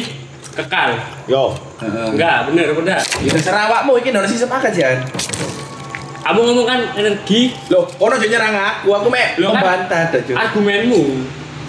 [0.55, 0.91] kekal.
[1.27, 1.51] Yo.
[1.83, 2.99] Enggak, bener bener.
[3.23, 4.99] Ya terserah awakmu iki ndak sih sepakat Jan.
[6.23, 9.61] Kamu ngomong kan energi Loh, kono aja nyerang aku, aku mek kan?
[9.61, 10.35] membantah dah, Cuk.
[10.35, 11.03] argumenmu.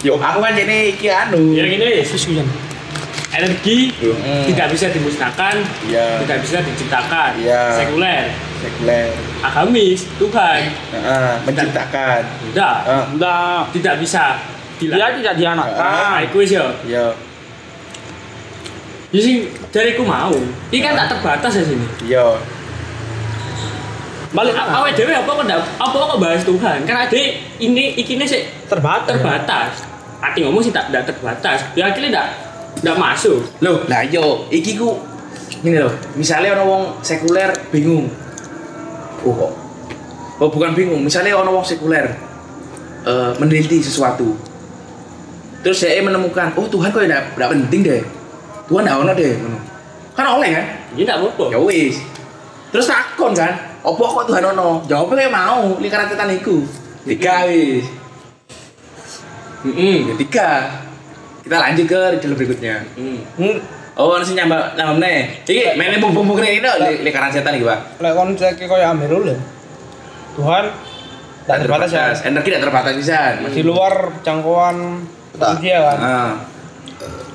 [0.06, 1.50] Yo, aku kan jene iki anu.
[1.50, 2.46] Ya gini, Diskusian.
[3.34, 4.46] energi Hmm.
[4.48, 6.22] tidak bisa dimusnahkan, Iya.
[6.22, 7.36] tidak bisa diciptakan.
[7.36, 7.74] Iya.
[7.74, 8.26] Sekuler,
[8.62, 9.12] Sekuler.
[9.42, 10.62] agamis, Tuhan.
[10.94, 12.22] Heeh, menciptakan.
[12.22, 13.04] Tidak, Heeh.
[13.12, 13.62] Enggak.
[13.74, 14.40] tidak bisa.
[14.78, 15.10] Dia Tidak.
[15.20, 15.84] tidak dianakkan.
[16.06, 16.68] Ah, iku wis yo.
[16.86, 17.12] Yo,
[19.10, 20.36] Ya sing dari ku mau.
[20.68, 21.88] Ini kan tak terbatas ya sini.
[22.06, 22.36] yo.
[24.30, 26.84] Balik A- Awake dhewe apa kok ndak apa kok bahas Tuhan?
[26.84, 27.22] Kan ade
[27.58, 29.16] ini ikine sih terbatas.
[29.16, 29.95] terbatas.
[30.26, 31.62] Ati ngomong sih tak ndak terbatas.
[31.78, 32.28] Ya akhirnya ndak
[32.82, 33.46] ndak masuk.
[33.62, 34.98] Loh, lah yo, iki ku
[35.62, 35.94] ini loh.
[36.18, 38.10] Misalnya orang wong sekuler bingung.
[39.26, 39.52] Oh, kok.
[40.42, 41.02] Oh, bukan bingung.
[41.02, 42.18] Misalnya orang wong sekuler
[43.06, 44.34] eh, meneliti sesuatu.
[45.66, 48.02] Terus saya menemukan, oh Tuhan kok tidak tidak penting deh.
[48.70, 49.34] Tuhan tidak ono deh.
[50.14, 50.66] Kan oleh kan?
[50.94, 51.46] Ini ndak apa-apa.
[51.54, 51.98] Ya wis.
[52.70, 54.86] Terus takon kan, opo kok Tuhan ono?
[54.86, 56.62] Jawabnya kayak mau, lingkaran setan iku.
[57.02, 57.86] Tiga wis.
[59.66, 59.98] Heeh.
[60.06, 60.50] Ya, tiga.
[61.42, 62.76] Kita lanjut ke ridel berikutnya.
[62.94, 63.20] Hmm.
[63.38, 63.58] Hmm,
[63.96, 65.40] Oh, nasi nyambak nambah meneh.
[65.42, 67.96] Iki mainnya bung-bung ini dong, li- lingkaran setan iki, Pak.
[68.04, 69.40] lek kon cek kaya Amirul ya.
[70.36, 70.68] Tuhan
[71.48, 72.06] tidak terbatas ya.
[72.28, 73.40] Energi tidak terbatas bisa.
[73.48, 75.00] Di luar jangkauan
[75.40, 75.48] Tak.
[75.56, 75.98] manusia kan.
[75.98, 76.32] Ah.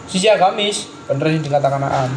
[0.05, 2.13] Sisi agamis, bener yang dikatakan Am.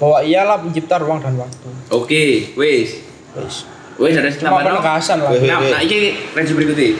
[0.00, 1.68] Bahwa ialah pencipta ruang dan waktu.
[1.92, 2.24] Oke,
[2.56, 3.04] wis.
[3.36, 3.56] Wis.
[3.94, 5.30] Wis ada Cuma penegasan lah.
[5.36, 6.96] Nah, nah iki range berikutnya.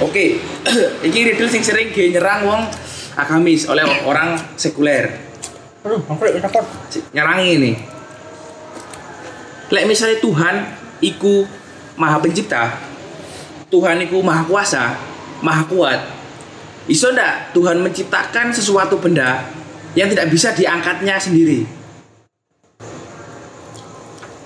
[0.00, 0.40] Oke.
[1.06, 2.62] iki riddle sing sering ge nyerang wong
[3.18, 5.12] agamis oleh orang sekuler.
[5.82, 6.64] Aduh, angkrek takut.
[7.10, 7.72] nyerangi ini.
[9.72, 10.54] Lek misalnya Tuhan
[11.02, 11.48] iku
[11.96, 12.76] maha pencipta,
[13.72, 14.96] Tuhan iku maha kuasa,
[15.40, 16.00] maha kuat.
[16.86, 19.48] Iso ndak Tuhan menciptakan sesuatu benda
[19.96, 21.64] yang tidak bisa diangkatnya sendiri?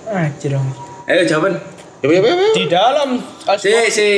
[0.07, 0.55] Anjir.
[0.55, 0.67] dong.
[1.07, 1.59] Ayo jawaban.
[2.01, 2.33] Ya ya ya.
[2.37, 2.47] ya.
[2.53, 3.09] Di dalam
[3.57, 4.09] Si si,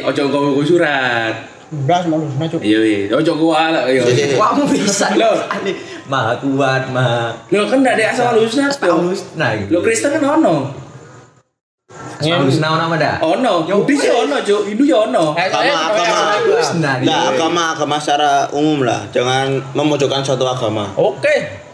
[0.00, 1.34] ojo nggawa surat.
[1.66, 2.62] Udah semua lu nah, Cuk.
[2.62, 3.82] Iya iya, ojo gua lah.
[3.90, 4.06] Iya.
[4.06, 4.36] Si, si, si.
[4.38, 5.34] Kamu bisa Loh.
[5.50, 5.74] Ani,
[6.06, 9.34] Maha kuat, maha Lo kan ndak ada asal usulnya Paulus.
[9.34, 10.70] Nah, Lo Kristen kan ono.
[12.22, 13.14] Paulus naon nama dah?
[13.18, 13.66] Ono.
[13.66, 14.70] Buddhis ya ono, Cuk.
[14.70, 15.34] Hindu ya ono.
[15.34, 16.22] Eh, Agama agama.
[16.78, 19.02] Nah, Lah, agama agama secara umum lah.
[19.10, 20.94] Jangan memojokkan suatu agama.
[20.94, 21.66] Oke.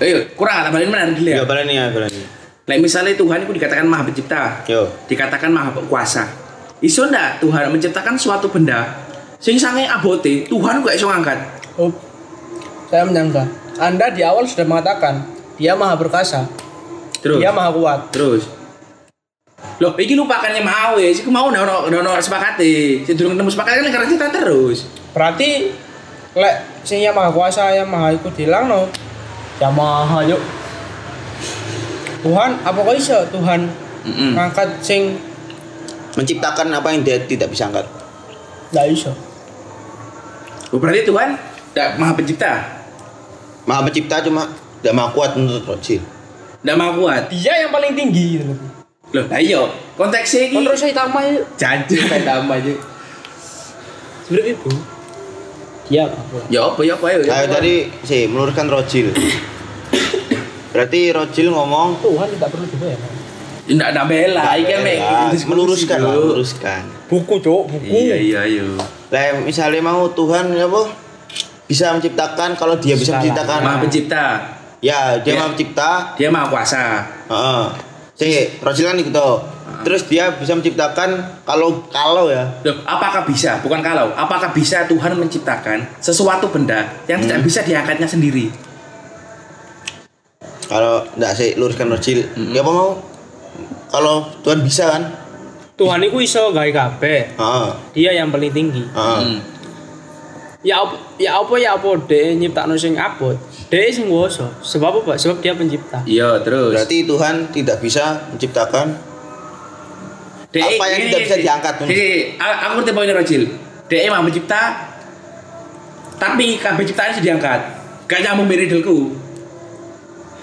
[0.00, 1.42] Ayo, kurang tak balik mana dulu ya.
[1.42, 2.39] Ya balani ya balani.
[2.70, 4.86] Like misalnya Tuhan itu dikatakan maha pencipta, Yo.
[5.10, 6.30] dikatakan maha kuasa.
[6.78, 11.38] Iso ndak Tuhan menciptakan suatu benda sing sange abote Tuhan gak iso ngangkat.
[11.74, 11.90] Oh,
[12.86, 13.42] saya menyangka.
[13.80, 15.26] Anda di awal sudah mengatakan
[15.58, 16.46] dia maha perkasa,
[17.18, 17.42] Terus.
[17.42, 18.00] dia maha kuat.
[18.14, 18.46] Terus.
[19.80, 23.02] Loh, iki lupakannya mau ya, sih mau ndak ono ndak ono sepakate.
[23.02, 24.86] Sing durung ketemu sepakat kan karena cerita terus.
[25.10, 25.74] Berarti
[26.38, 26.56] lek
[26.86, 28.86] sing yang maha kuasa yang maha ikut hilang no.
[29.58, 30.59] Ya maha yuk.
[32.20, 33.60] Tuhan apa kok iso Tuhan
[34.02, 34.32] Mm-mm.
[34.34, 35.16] ngangkat sing
[36.10, 37.86] Menciptakan apa yang dia tidak bisa angkat.
[38.70, 39.14] nggak iso.
[40.70, 41.38] Oh, berarti Tuhan
[41.70, 42.66] ndak maha pencipta,
[43.62, 46.02] Maha pencipta cuma tidak maha kuat menurut Rojil.
[46.62, 47.22] ndak maha kuat.
[47.30, 48.54] Dia yang paling tinggi gitu.
[49.10, 49.62] Loh, iya,
[49.94, 51.42] konteksnya saya tambah yuk.
[51.54, 52.74] janji kayak tambah aja.
[54.26, 54.70] Sebenarnya itu.
[55.90, 57.16] Ya apa ya apa ya.
[57.22, 59.14] Ayo tadi sih meluruskan Rojil.
[60.70, 62.98] Berarti Rojil ngomong Tuhan tidak perlu juga ya.
[63.70, 64.80] Ndak ndak bela, iki kan
[65.46, 66.82] meluruskan lah, meluruskan.
[67.06, 67.86] Buku cok, buku.
[67.86, 68.62] Iya iya iya.
[69.10, 70.90] Lah misalnya mau Tuhan ya apa?
[71.70, 73.62] Bisa menciptakan kalau dia bisa, menciptakan.
[73.62, 74.24] Maha pencipta,
[74.80, 75.44] Ya, dia Ya.
[75.44, 75.90] maha pencipta.
[76.18, 77.04] dia maha kuasa.
[77.30, 77.64] Heeh.
[78.16, 78.28] Si
[78.58, 79.30] Rojil kan gitu.
[79.80, 82.42] Terus dia bisa menciptakan kalau kalau ya.
[82.66, 83.62] Loh, apakah bisa?
[83.62, 88.50] Bukan kalau, apakah bisa Tuhan menciptakan sesuatu benda yang tidak bisa diangkatnya sendiri?
[90.70, 92.22] Kalau enggak sih luruskan Rojil.
[92.54, 92.90] Ya apa mau?
[93.90, 95.02] Kalau Tuhan bisa kan?
[95.74, 97.34] Tuhan itu iso gawe kabeh.
[97.34, 97.68] Heeh.
[97.92, 98.86] Dia yang paling tinggi.
[98.86, 99.18] Heeh.
[99.18, 99.38] Hmm.
[100.60, 103.34] Ya apa ya apa ya apa deh nyiptakno sing abot.
[103.66, 104.46] Deh sing kuwasa.
[104.60, 105.16] Sebab apa?
[105.16, 106.04] Sebab dia pencipta.
[106.04, 106.76] Iya, terus.
[106.76, 108.86] Berarti Tuhan tidak bisa menciptakan
[110.50, 111.74] DE, apa yang tidak bisa diangkat?
[111.86, 113.42] Gini, a- aku ngerti poinnya Rojil.
[113.86, 114.62] DE maha mencipta,
[116.14, 117.60] tapi kabeh ciptaan sudah diangkat.
[118.04, 119.14] Gak nyambung beridilku.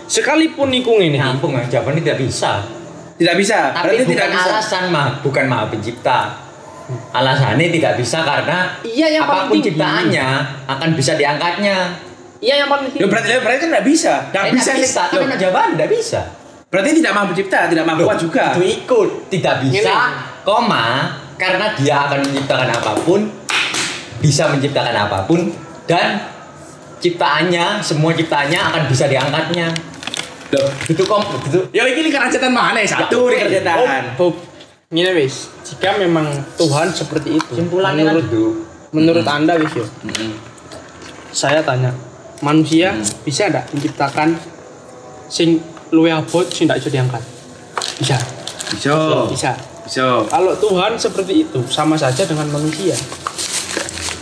[0.07, 1.19] Sekalipun iku ngene.
[1.19, 2.63] Nyambung ya, jawabannya tidak bisa.
[3.17, 3.71] Tidak bisa.
[3.71, 4.49] Tapi Berarti bukan tidak bisa.
[4.49, 6.19] alasan mah, bukan maha pencipta.
[7.11, 10.27] Alasannya tidak bisa karena Iya, yang apa pun ciptaannya
[10.65, 11.77] akan bisa diangkatnya.
[12.37, 13.03] Iya yang paling tinggi.
[13.03, 14.13] berarti, berarti kan tidak bisa.
[14.23, 14.69] Tidak Eh, bisa.
[14.69, 16.21] nggak bisa, Loh, kan jawaban, tidak bisa.
[16.67, 18.45] berarti tidak maha pencipta, tidak maha kuat juga.
[18.53, 20.43] Itu ikut, tidak bisa, Gini.
[20.43, 20.85] koma,
[21.35, 23.19] karena dia akan menciptakan apa pun,
[24.19, 25.49] bisa menciptakan apa pun,
[25.83, 26.21] dan
[26.97, 29.67] ciptaannya, semua ciptaannya akan bisa diangkatnya.
[30.47, 32.87] Loh, Itu kom, itu Ya ini kerajaan mana ya?
[32.87, 34.15] Satu Ya, kerajaan.
[34.15, 34.31] Oh,
[34.87, 36.23] Ini wis, jika memang
[36.55, 38.43] Tuhan seperti itu, simpulannya kan menurut itu.
[38.95, 39.83] menurut Anda wis yo.
[39.83, 40.31] Mm-mm.
[41.27, 41.91] Saya tanya,
[42.39, 42.95] manusia
[43.27, 44.39] bisa enggak menciptakan
[45.27, 45.59] sing
[45.91, 47.19] luwe abot sing enggak bisa diangkat?
[47.99, 48.15] Bisa.
[48.71, 48.95] Bisa.
[49.27, 49.51] Bisa.
[49.83, 50.23] Bisa.
[50.23, 52.95] Kalau Tuhan seperti itu sama saja dengan manusia.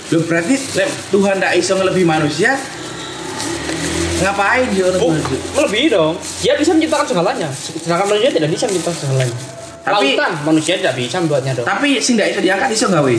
[0.10, 0.58] Loh berarti
[1.14, 2.58] Tuhan tidak iso ngelebihi manusia
[4.15, 5.38] ngapain dia orang Oh, manusia?
[5.54, 6.13] melebihi dong.
[6.39, 7.49] Dia bisa menciptakan segalanya.
[7.51, 9.38] Sedangkan manusia tidak bisa menciptakan segalanya.
[9.86, 11.65] Tapi- Lautan manusia tidak bisa membuatnya dong.
[11.65, 13.15] Tapi sing tidak iso diangkat iso gawe.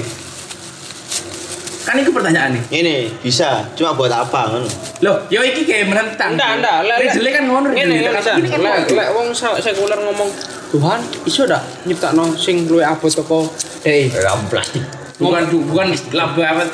[1.86, 2.62] Kan itu pertanyaan nih.
[2.74, 4.62] ini bisa, cuma buat apa kan?
[5.00, 6.34] Loh, yo iki kayak menentang.
[6.34, 6.78] Enggak, enggak.
[6.82, 10.26] Lek lek jelek kan ngono ini kan Lek lek wong sekuler ngomong
[10.66, 13.46] Tuhan iso dak nyiptakno sing luwih abot teko
[13.86, 14.10] dhek.
[14.10, 14.82] Dalam plastik.
[15.16, 16.64] bukan bukan laba apa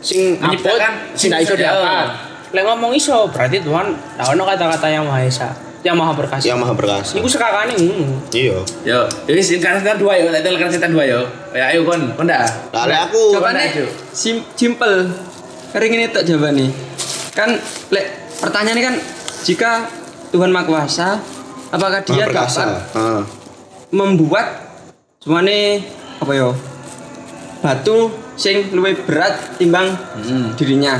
[0.00, 2.27] Sing Menciptakan sing iso diangkat.
[2.48, 5.52] Lek ngomong iso berarti Tuhan ono kata-kata yang maha esa,
[5.84, 6.48] yang maha perkasa.
[6.48, 7.12] Yang maha perkasa.
[7.20, 8.24] Iku sekakane ngono.
[8.32, 8.56] Iya.
[8.88, 11.20] Yo, jadi sing kan setan dua yo, tak kan setan dua yo.
[11.52, 12.48] Ya ayo kon, kon dah.
[12.72, 13.86] Lah lek aku Jawabannya Ayo.
[14.10, 15.12] sim simple.
[15.68, 16.72] Kering ini tak jawabannya.
[17.36, 17.60] Kan
[17.92, 18.06] lek
[18.40, 18.94] pertanyaannya kan
[19.44, 19.70] jika
[20.32, 21.08] Tuhan Maha Kuasa,
[21.68, 23.22] apakah dia maha dapat Heeh.
[23.92, 24.46] membuat
[25.20, 25.84] semuanya
[26.20, 26.56] apa yo?
[27.58, 28.08] Batu
[28.38, 30.54] sing luwih berat timbang Hmm.
[30.54, 30.96] dirinya.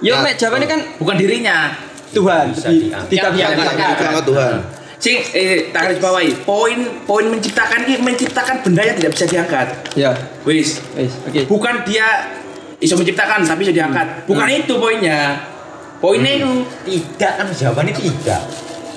[0.00, 0.22] Yo Ya.
[0.22, 1.74] mek jawabannya kan Bukan dirinya.
[2.08, 4.54] Tuhan, Bisa Di- tidak bisa angkat Tuhan.
[4.98, 6.34] Sing eh tak garis bawahi.
[6.42, 9.66] Poin poin menciptakan ini menciptakan benda yang tidak bisa diangkat.
[9.94, 10.10] Ya,
[10.42, 10.82] Wis.
[10.96, 11.40] wis, oke.
[11.46, 12.34] Bukan dia
[12.78, 14.26] iso menciptakan tapi iso diangkat.
[14.26, 15.38] Bukan itu poinnya.
[15.98, 16.50] Poinnya itu
[16.82, 18.42] Tidak kan jawabannya tidak.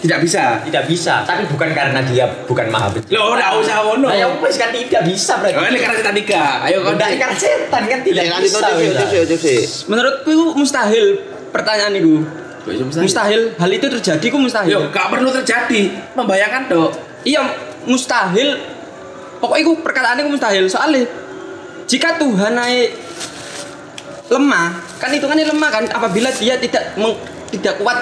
[0.01, 0.43] Tidak bisa.
[0.65, 3.13] Tidak bisa, tapi bukan karena dia bukan maha pencipta.
[3.13, 4.09] Lo udah usah ngono.
[4.09, 5.57] Nah, ya wes kan tidak bisa berarti.
[5.61, 6.41] Oh, ini karena setan tiga.
[6.65, 6.97] Ayo kon.
[6.97, 8.67] Udah ikan setan kan tidak Ya, lanjut bisa.
[9.85, 11.05] Menurutku itu mustahil
[11.53, 12.25] pertanyaan itu.
[12.65, 13.05] Mustahil.
[13.05, 14.69] Mustahil, hal itu terjadi ku mustahil.
[14.69, 15.81] Yo, gak perlu terjadi.
[16.17, 16.91] Membayangkan dok.
[17.21, 17.41] Iya,
[17.85, 18.57] mustahil.
[19.37, 20.65] Pokoknya itu perkataan itu mustahil.
[20.69, 21.05] Soalnya
[21.85, 22.89] jika Tuhan naik
[24.33, 27.17] lemah, kan hitungannya lemah kan apabila dia tidak meng-
[27.51, 27.97] tidak kuat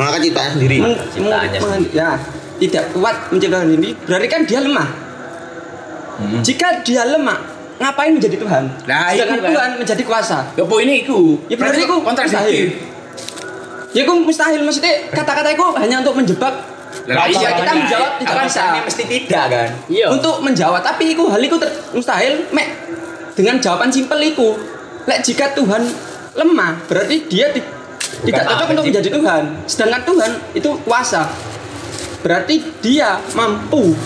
[0.00, 0.76] Mengangkat ciptaan sendiri.
[0.80, 2.10] meng- Ciptaannya meng- meng- ya,
[2.58, 4.88] tidak kuat menciptakan diri, berarti kan dia lemah.
[6.40, 7.38] Jika dia lemah,
[7.76, 8.64] ngapain menjadi Tuhan?
[8.84, 9.50] Nah, Sedangkan kan.
[9.50, 10.38] Tuhan menjadi kuasa.
[10.52, 11.40] Ya poinnya itu.
[11.48, 12.68] Ya berarti itu kontradiktif.
[13.90, 16.54] Ya itu mustahil maksudnya kata-kata itu hanya untuk menjebak.
[17.06, 18.64] Lah, Jika iya, kita menjawab tidak bisa.
[18.82, 19.68] Mesti tidak kan?
[19.86, 20.06] Iya.
[20.10, 22.68] Untuk menjawab tapi itu hal itu ter- mustahil mek
[23.32, 24.58] dengan jawaban simpel itu.
[25.02, 25.82] Lek jika Tuhan
[26.32, 27.64] lemah berarti dia ti-
[28.22, 29.42] tidak cocok untuk menjadi Tuhan.
[29.64, 31.22] Sedangkan Tuhan itu kuasa.
[32.20, 33.96] Berarti dia mampu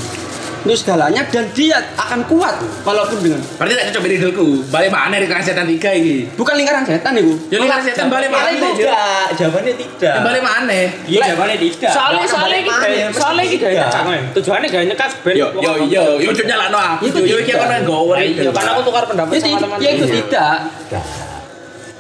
[0.64, 4.46] untuk segalanya dan dia akan kuat walaupun dengan Berarti tak cocok bedilku.
[4.70, 6.24] Balik mana di kelas setan tiga ini?
[6.33, 7.37] bukan lingkaran setan itu.
[7.53, 8.48] Ya lingkaran setan balik mana?
[8.48, 10.14] Jawabannya tidak, jawabannya tidak.
[10.24, 10.79] Balik mana?
[11.05, 11.90] Iya jawabannya tidak.
[11.92, 13.70] Soalnya soalnya mesti soalnya tidak.
[13.77, 14.22] nyekak men.
[14.33, 15.35] Tujuannya gaya nyekat ben.
[15.37, 17.03] Yo yo yo yo coba nyala no aku.
[17.12, 17.68] Itu Yo iki tidak.
[17.68, 18.48] kan gower Iya, itu.
[18.48, 19.77] karena aku tukar pendapat Ya, sama teman.
[19.83, 20.57] ya itu tidak.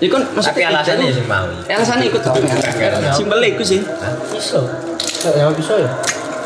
[0.04, 1.48] Ya kan Tapi maksudnya alasannya itu- sih mau.
[1.64, 2.22] alasannya ikut
[3.16, 3.80] simpel itu sih.
[4.36, 4.60] Iso.
[5.24, 5.88] Ya bisa ya.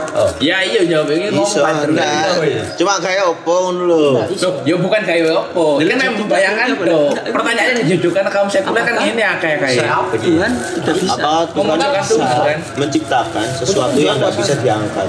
[0.08, 0.30] Oh.
[0.40, 2.38] Ya iya jawab ini Iso, enggak.
[2.74, 3.98] Cuma kayak opo ngono lho.
[4.14, 4.24] Loh,
[4.62, 5.64] ya bukan kayak apa.
[5.78, 7.10] Ini kan memang bayangan tuh.
[7.12, 9.84] Pertanyaannya jujur karena kaum sekuler kan ini ya kayak kayak.
[9.84, 10.14] Siapa?
[10.14, 11.18] Tuhan tidak bisa.
[11.18, 12.58] Apa Tuhan bisa Tuhan.
[12.78, 15.08] menciptakan sesuatu yang tidak bisa diangkat.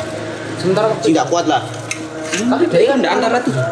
[0.58, 1.62] Sementara Tidak kuat lah.
[2.30, 3.64] Tapi dia kan tidak antara tiga,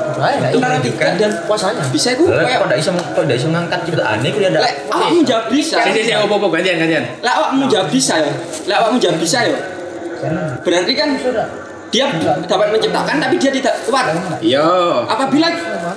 [0.49, 1.81] antara tiga dan kuasanya.
[1.87, 4.59] bisa Lah kayak kok ndak iso kok ndak iso ngangkat ciptaan ini dia ada.
[4.59, 5.77] lek awakmu jawab bisa.
[5.79, 7.03] Si si si opo opo gantian gantian.
[7.19, 8.31] Lek awakmu jawab bisa ya.
[8.65, 9.57] Lek awakmu jawab bisa ya.
[10.59, 11.09] Berarti kan
[11.87, 12.05] dia
[12.43, 14.05] dapat menciptakan tapi dia tidak kuat.
[14.41, 14.67] Iya.
[15.05, 15.47] Apabila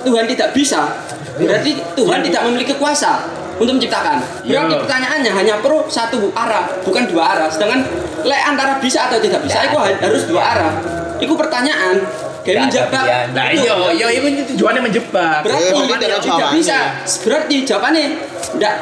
[0.01, 0.87] Tuhan tidak bisa,
[1.35, 4.21] berarti Tuhan tidak memiliki kuasa untuk menciptakan.
[4.41, 4.79] Berarti Iya.
[4.79, 7.49] pertanyaannya hanya perlu satu arah, bukan dua arah.
[7.49, 7.83] Sedangkan
[8.21, 10.71] lek antara bisa atau tidak bisa, itu ha- harus dua arah.
[11.17, 11.99] Itu pertanyaan.
[12.41, 13.03] Kayak menjebak.
[13.31, 13.69] Nah Itu.
[13.93, 15.45] iya iya itu tujuannya menjebak.
[15.45, 16.77] Berarti Eh, tidak, tidak bisa.
[17.21, 18.03] Berarti jawabannya
[18.51, 18.75] tidak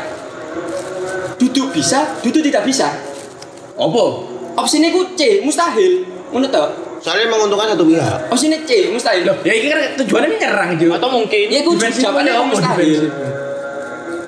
[1.36, 2.88] duduk bisa, duduk tidak bisa.
[3.76, 4.28] Opo?
[4.56, 6.04] Opsinya ku C, mustahil.
[6.30, 6.68] Menurut tau?
[7.00, 8.28] Soalnya menguntungkan satu pihak.
[8.28, 9.24] Opsinya C, mustahil.
[9.24, 11.00] Loh, ya ini kan tujuannya menyerang juga.
[11.00, 12.44] Atau mungkin Ya ku jawabannya apa?
[12.46, 13.02] mustahil.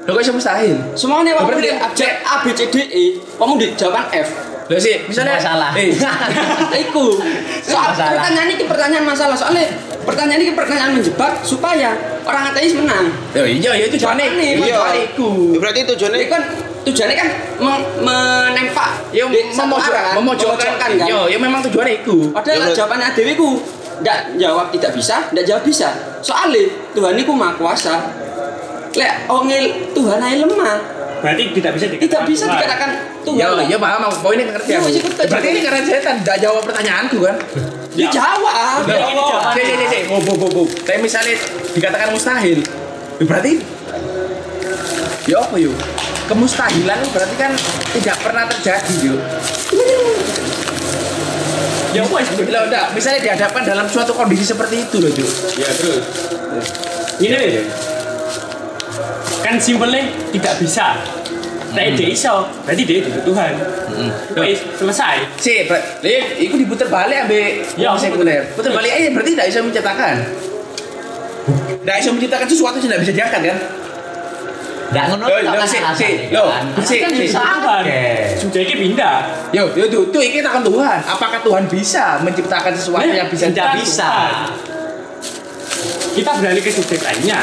[0.01, 0.75] Loh kok bisa mustahil?
[0.95, 3.03] Semuanya waktu Berarti- A B C D E,
[3.37, 4.50] kamu di jawaban F.
[4.71, 5.75] Loh sih, misalnya Masalah.
[5.75, 5.91] Eh,
[6.87, 7.19] Iku.
[7.59, 8.15] Soal Masalah.
[8.15, 9.35] pertanyaan ini pertanyaan masalah.
[9.35, 9.67] Soalnya
[10.01, 11.91] pertanyaan ini pertanyaan menjebak supaya
[12.23, 13.11] orang ateis menang.
[13.31, 14.27] Yo iya iya tujuannya.
[14.31, 14.79] Jawabannya, Iya,
[15.11, 15.59] iku.
[15.59, 16.41] Berarti tujuannya Ini kan
[16.81, 17.29] tujuannya kan
[17.59, 20.89] mem- menempak Ya di satu memojok, arah kan, memojokkan kan.
[21.03, 22.31] Yo, ya memang tujuannya iku.
[22.31, 23.59] Padahal Ya, jawabannya Dewi ku
[24.01, 25.87] nggak jawab tidak bisa, nggak jawab bisa.
[26.19, 26.63] Soalnya
[26.95, 27.95] Tuhan itu maha kuasa.
[28.91, 30.75] Lek ongel Tuhan aja lemah,
[31.21, 32.57] Berarti tidak bisa dikatakan tidak bisa Tuhan.
[32.57, 32.89] dikatakan
[33.21, 33.37] Tuhan.
[33.37, 34.17] Ya, ya paham, aku.
[34.25, 34.89] poinnya ngerti Iya, aku.
[34.89, 37.35] ikut Berarti ini karena setan tidak jawab pertanyaanku kan?
[37.91, 38.87] Dijawab.
[38.87, 39.63] Loh, ini jawabannya.
[39.67, 40.03] Cek, cek.
[40.09, 40.63] Oh, bu, bu, bu.
[40.65, 41.35] Tapi misalnya
[41.77, 42.59] dikatakan mustahil,
[43.19, 43.51] ya berarti
[45.29, 45.75] ya apa yuk?
[46.25, 47.51] Kemustahilan berarti kan
[47.93, 49.19] tidak pernah terjadi yuk.
[51.91, 52.27] Ya wes.
[52.39, 55.27] Loh, enggak, misalnya dihadapkan dalam suatu kondisi seperti itu loh, Cuk.
[55.59, 56.03] Ya terus.
[57.19, 57.63] Ini nih.
[59.41, 61.01] Kan simpelnya tidak bisa.
[61.71, 63.51] Nah, dia iso, berarti dia juga Tuhan.
[64.35, 65.15] Wes, selesai.
[65.39, 65.63] Si,
[66.03, 68.43] lihat, itu diputar balik ambil Ya, ya, sekuler.
[68.51, 70.15] Putar balik aja berarti tidak bisa menciptakan.
[71.81, 73.59] Tidak bisa menciptakan sesuatu yang tidak bisa diangkat kan?
[74.91, 76.15] Ndak ngono tok kan sik, alasannya, sik.
[76.35, 76.63] Loh, kan.
[76.83, 77.63] sik, Kan.
[77.79, 78.03] Oke.
[78.35, 79.17] Sudah ini pindah.
[79.55, 80.99] Yo, yo, tuh, tuh, ini takkan Tuhan.
[81.07, 84.11] Apakah Tuhan bisa menciptakan sesuatu yang bisa tidak bisa.
[86.11, 87.39] Kita beralih ke subjek lainnya.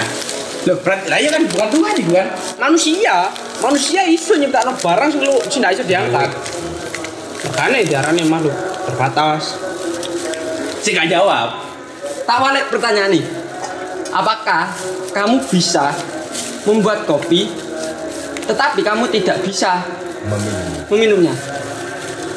[0.68, 2.28] Loh, berarti lah ya kan bukan Tuhan itu kan?
[2.60, 3.32] manusia,
[3.64, 6.28] manusia iso nyiptakno barang sing lu sing ndak iso diangkat.
[7.48, 8.52] Makanya diarani makhluk
[8.84, 9.56] terbatas.
[10.84, 11.64] Si gak jawab.
[12.28, 13.24] Tak balik pertanyaan nih.
[14.12, 14.68] Apakah
[15.16, 15.96] kamu bisa
[16.68, 17.48] membuat kopi
[18.44, 19.88] tetapi kamu tidak bisa
[20.92, 21.32] meminumnya?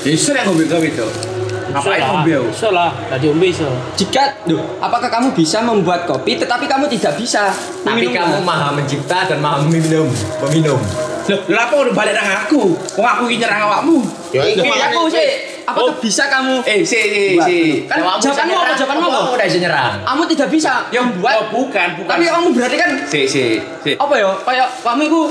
[0.08, 1.31] Justru yang ngombe kowe itu.
[1.72, 2.34] Ngapain ngombe?
[2.48, 3.68] Iso lah, tadi ombe iso.
[3.94, 7.50] Jika, duh, apakah kamu bisa membuat kopi tetapi kamu tidak bisa
[7.82, 8.28] Tapi meminumnya?
[8.28, 10.08] kamu maha mencipta dan maha meminum,
[10.44, 10.80] meminum.
[11.22, 12.74] Loh, lho apa udah balik nang aku?
[12.98, 14.02] Wong aku iki nyerang awakmu.
[14.34, 15.28] Ya makanya aku sih,
[15.64, 17.46] apakah bisa kamu Eh, si, si, Buat.
[17.46, 17.60] si.
[17.86, 18.74] Kan Jawabanmu apa?
[18.74, 19.20] Jawabanmu apa?
[19.22, 19.94] Kamu udah bisa nyerang.
[20.02, 22.10] Kamu tidak bisa Yang membuat Oh, bukan, bukan.
[22.10, 23.44] Tapi kamu berarti kan si, si,
[23.80, 23.92] si.
[23.96, 24.34] apa ya?
[24.42, 25.22] Kayak kamu itu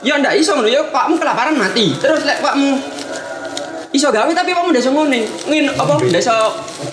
[0.00, 1.86] ya ndak iso ngono ya kamu kelaparan mati.
[1.96, 2.68] Terus lek kamu
[3.90, 5.20] iso gawe tapi kamu ndak iso ngene.
[5.50, 6.36] Ngin apa ndak iso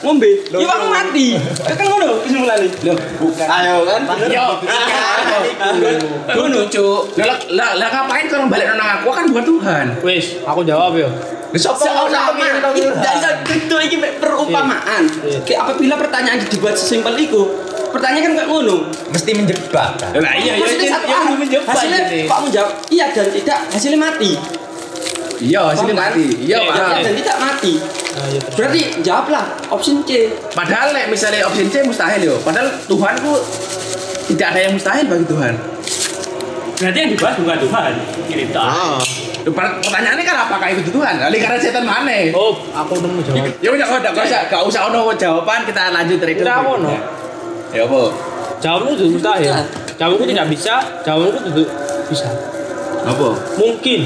[0.01, 0.29] ngombe.
[0.49, 1.27] Ya kamu mati.
[1.61, 2.69] Kan ngono kesimpulannya.
[2.85, 3.47] Loh, bukan.
[3.47, 4.01] Ayo kan.
[4.27, 4.45] Yo,
[6.27, 7.17] Ngono, Cuk.
[7.53, 9.85] Lah lah ngapain kalau balik nang aku kan bukan Tuhan.
[10.01, 11.09] Wis, aku jawab yo.
[11.47, 12.35] Lah sapa Seorang
[12.75, 15.07] tidak bisa itu ini perumpamaan.
[15.47, 17.47] Kayak apabila pertanyaan dibuat sesimpel itu,
[17.93, 18.89] pertanyaan kan kayak ngono.
[19.13, 20.11] Mesti menjebak kan.
[20.17, 20.99] Lah iya, iya, Maksudnya iya,
[21.47, 22.01] iya, Hasilnya.
[22.27, 24.31] Pak menjawab iya dan tidak, hasilnya mati.
[25.37, 26.09] Iya, sini kan?
[26.09, 26.25] mati.
[26.41, 26.57] Iya.
[26.65, 27.73] Iya dan tidak mati.
[27.81, 28.39] Nah, iya.
[28.57, 30.33] Berarti jawablah option C.
[30.53, 32.35] Padahal lek misalnya opsi C mustahil yo.
[32.41, 33.37] Padahal Tuhan ku
[34.33, 35.53] tidak ada yang mustahil bagi Tuhan.
[36.77, 37.91] Berarti yang dibahas bukan Tuhan.
[38.29, 38.65] Ini tak.
[38.65, 38.97] Ah,
[39.81, 41.13] pertanyaannya kan apakah itu Tuhan?
[41.21, 42.33] Lah karena setan mana?
[42.35, 43.49] Oh, aku nemu jawaban.
[43.63, 46.43] Ya udah, udah, gak usah, gak usah ono jawaban, kita lanjut trader.
[46.43, 46.91] Tidak ono.
[47.71, 48.01] Ya apa?
[48.61, 49.53] Jawabanku itu mustahil.
[49.97, 51.63] Jawabanku tidak bisa, jawabanku itu
[52.11, 52.27] bisa.
[53.07, 53.27] Apa?
[53.57, 53.99] Mungkin.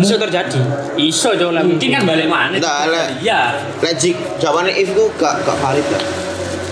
[0.00, 0.60] Bisa terjadi.
[0.96, 1.60] Iso jauh lah.
[1.60, 2.56] Mungkin kan balik mana?
[2.56, 3.04] Enggak, Le.
[3.20, 3.60] Iya.
[3.84, 6.02] Lejik jawabannya if itu gak gak valid lah.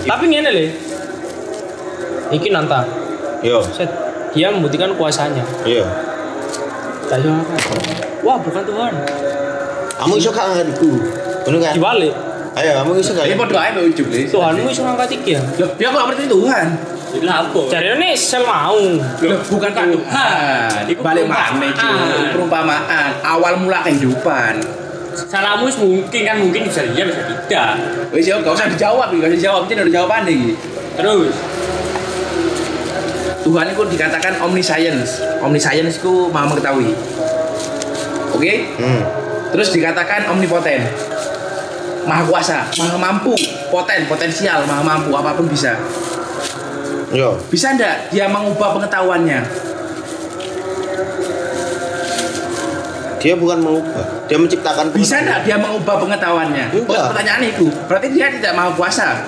[0.09, 0.65] Tapi ngene le.
[2.33, 2.85] Iki nanta.
[3.45, 3.89] Yo, Set.
[4.33, 5.41] Dia membuktikan kuasanya.
[5.65, 5.85] iya.
[7.09, 7.25] Tak.
[8.21, 8.93] Wah, bukan Tuhan.
[9.97, 10.91] Kamu iso gak ngangkatku?
[11.47, 11.73] Bener kan?
[11.73, 12.13] Dibalik.
[12.53, 13.25] Ayo, kamu iso gak?
[13.25, 14.07] Ini podo aja mbak ujung.
[14.09, 15.41] Tuhanmu iso ngangkat iki ya.
[15.57, 16.67] Loh, dia kok berarti Tuhan?
[17.09, 17.61] Itu apa?
[17.69, 18.77] Cari ini sel mau.
[18.77, 20.83] Loh, bukan kan Tuhan.
[20.85, 21.53] Iku Balik perumpamaan.
[21.57, 22.23] mana cuy?
[22.35, 23.09] Perumpamaan.
[23.25, 24.53] Awal mula kehidupan.
[25.19, 27.75] Salahmu mungkin kan mungkin bisa iya bisa tidak.
[28.13, 29.61] Wes ya, gak usah dijawab, gak usah dijawab.
[29.67, 30.41] Ini udah jawaban nih.
[30.95, 31.33] Terus
[33.43, 35.19] Tuhan itu dikatakan omniscience.
[35.41, 36.93] Omniscience itu maha mengetahui.
[38.37, 38.53] Oke?
[38.77, 39.01] Hmm.
[39.49, 40.85] Terus dikatakan omnipoten.
[42.05, 43.35] Maha kuasa, maha mampu,
[43.69, 45.77] poten, potensial, maha mampu, apa pun bisa.
[47.09, 49.41] Yo, Bisa ndak dia mengubah pengetahuannya?
[53.19, 54.95] dia bukan mengubah, dia menciptakan.
[54.95, 56.71] Bisa ndak dia mengubah pengetahuannya?
[56.71, 57.11] Enggak.
[57.11, 57.67] Pertanyaan itu.
[57.83, 59.27] Berarti dia tidak maha kuasa.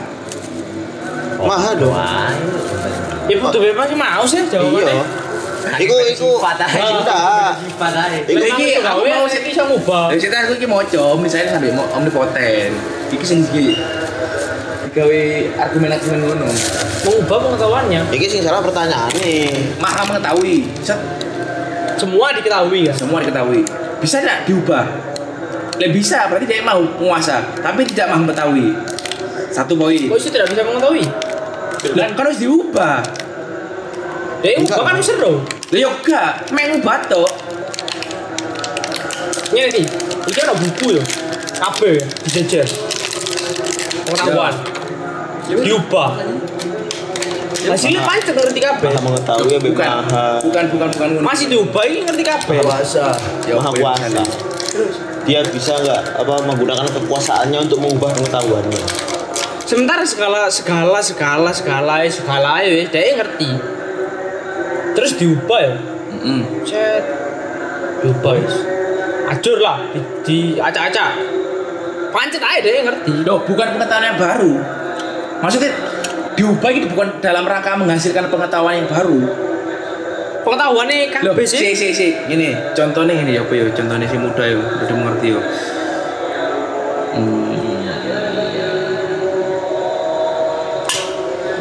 [1.35, 1.91] Maha dong.
[1.91, 2.31] Wah,
[3.27, 4.51] Ya butuh bebas sih mau sih Iya.
[4.55, 5.03] jawabannya.
[5.77, 6.65] Iku iku aja.
[8.25, 10.09] Iku iki Aku mau mau sih bisa ngubah.
[10.15, 12.71] Situ aku iki maca misalnya sampai mau omnipoten.
[13.11, 13.75] Iki sing iki
[14.91, 15.21] digawe
[15.55, 16.47] argumen-argumen ngono.
[17.07, 18.11] Mengubah pengetahuannya.
[18.11, 19.47] Iki sing salah pertanyaan nih.
[19.79, 20.67] Maha mengetahui.
[20.83, 20.99] Set,
[21.95, 22.93] Semua diketahui ya.
[22.93, 23.63] semua diketahui.
[24.03, 24.83] Bisa tidak diubah?
[25.79, 28.75] Lah bisa, berarti dia mau penguasa, tapi tidak maha mengetahui.
[29.53, 30.11] Satu poin.
[30.11, 31.05] Kok itu tidak bisa mengetahui?
[31.95, 32.99] Lah kan harus diubah.
[34.41, 35.45] Ya, ubah kan seru.
[35.45, 37.31] Lah yo gak, ngubah tok.
[39.53, 39.85] Ini nih,
[40.25, 41.03] ini ada buku ya.
[41.61, 42.65] Kabeh ya, dijejer.
[44.09, 44.70] Pengetahuan.
[45.59, 46.09] Diubah.
[47.61, 48.89] Hasilnya pancet ngerti kabeh.
[48.89, 51.09] Maha mengetahui ya Bukan, maha bukan, bukan, bukan.
[51.21, 52.57] Masih diubah ini ngerti kabeh.
[52.65, 53.13] kuasa.
[53.45, 54.23] Ya, maha poin kuasa.
[55.29, 58.81] Dia bisa nggak apa menggunakan kekuasaannya untuk mengubah pengetahuannya.
[59.61, 63.49] Sementara segala segala segala segala segala ya dia ngerti.
[64.97, 65.73] Terus diubah ya.
[66.11, 66.65] Mm-mm.
[66.65, 67.03] Cet.
[68.01, 68.49] Diubah ya.
[69.31, 71.13] Acur lah, di, di acak-acak.
[72.11, 73.23] Pancet aja dia ngerti.
[73.23, 74.53] Loh, bukan pengetahuan yang baru.
[75.41, 75.71] Maksudnya
[76.37, 79.19] diubah itu bukan dalam rangka menghasilkan pengetahuan yang baru.
[80.41, 83.69] Pengetahuannya Loh, kabeh si si si, gini, contohnya gini ya, apa ya?
[83.69, 85.41] Contohnya si muda ya, udah mengerti ya.
[87.13, 87.53] Hmm.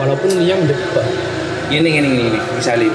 [0.01, 1.07] Walaupun dia mendebat.
[1.69, 2.41] Gini gini gini, gini.
[2.57, 2.89] misalnya.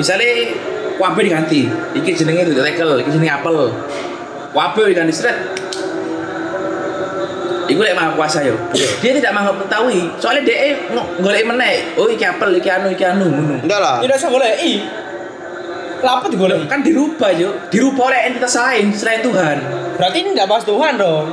[0.00, 0.28] Misalnya
[0.96, 3.68] wabe diganti, iki jenenge itu tekel, iki jenenge apel.
[4.56, 5.65] Wabe diganti seret.
[7.66, 8.54] Iku lek maha kuasa yo.
[9.00, 10.56] Dia tidak maha mengetahui, soalnya dia
[10.86, 11.94] ng- golek meneh.
[11.94, 13.56] Oh iki apel, iki anu, iki anu, ngono.
[13.58, 13.96] Enggak lah.
[13.98, 14.72] Tidak usah boleh i.
[15.96, 16.68] Kenapa digolek?
[16.68, 19.56] Kan dirubah yo, dirubah oleh entitas lain selain Tuhan.
[19.96, 21.26] Berarti ini tidak bahas Tuhan dong.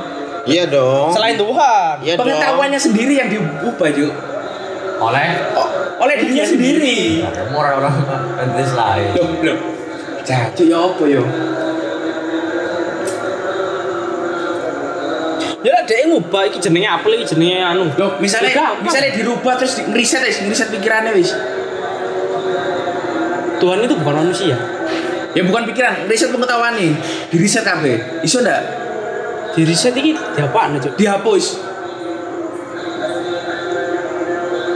[0.44, 1.08] Iya dong.
[1.12, 1.94] Selain Tuhan.
[2.00, 2.26] Iya dong.
[2.26, 4.08] Pengetahuannya sendiri yang diubah yo.
[4.96, 5.68] Oleh Oh,
[6.00, 7.20] oleh dirinya sendiri.
[7.50, 7.94] orang-orang
[8.40, 9.08] entis lain.
[9.14, 9.58] Loh, loh.
[10.24, 11.22] Jacu ya apa yo?
[15.84, 17.84] Ya lah dia ngubah iki jenenge apel iki jenenge anu.
[17.92, 18.88] Loh, misalnya Ya, gampang.
[18.88, 21.36] misalnya dirubah terus di- ngeriset wis, ngeriset pikirannya wis.
[23.60, 24.56] Tuhan itu bukan manusia.
[25.34, 26.96] Ya bukan pikiran, riset pengetahuan nih.
[27.28, 28.24] Di riset kabeh.
[28.24, 28.62] Iso ndak?
[29.52, 30.96] Di riset iki diapaan Cuk?
[30.96, 31.44] Dihapus.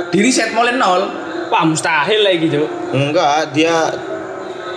[0.08, 1.08] Di riset mulai nol.
[1.48, 2.68] Wah mustahil lah gitu.
[2.92, 3.88] Enggak, dia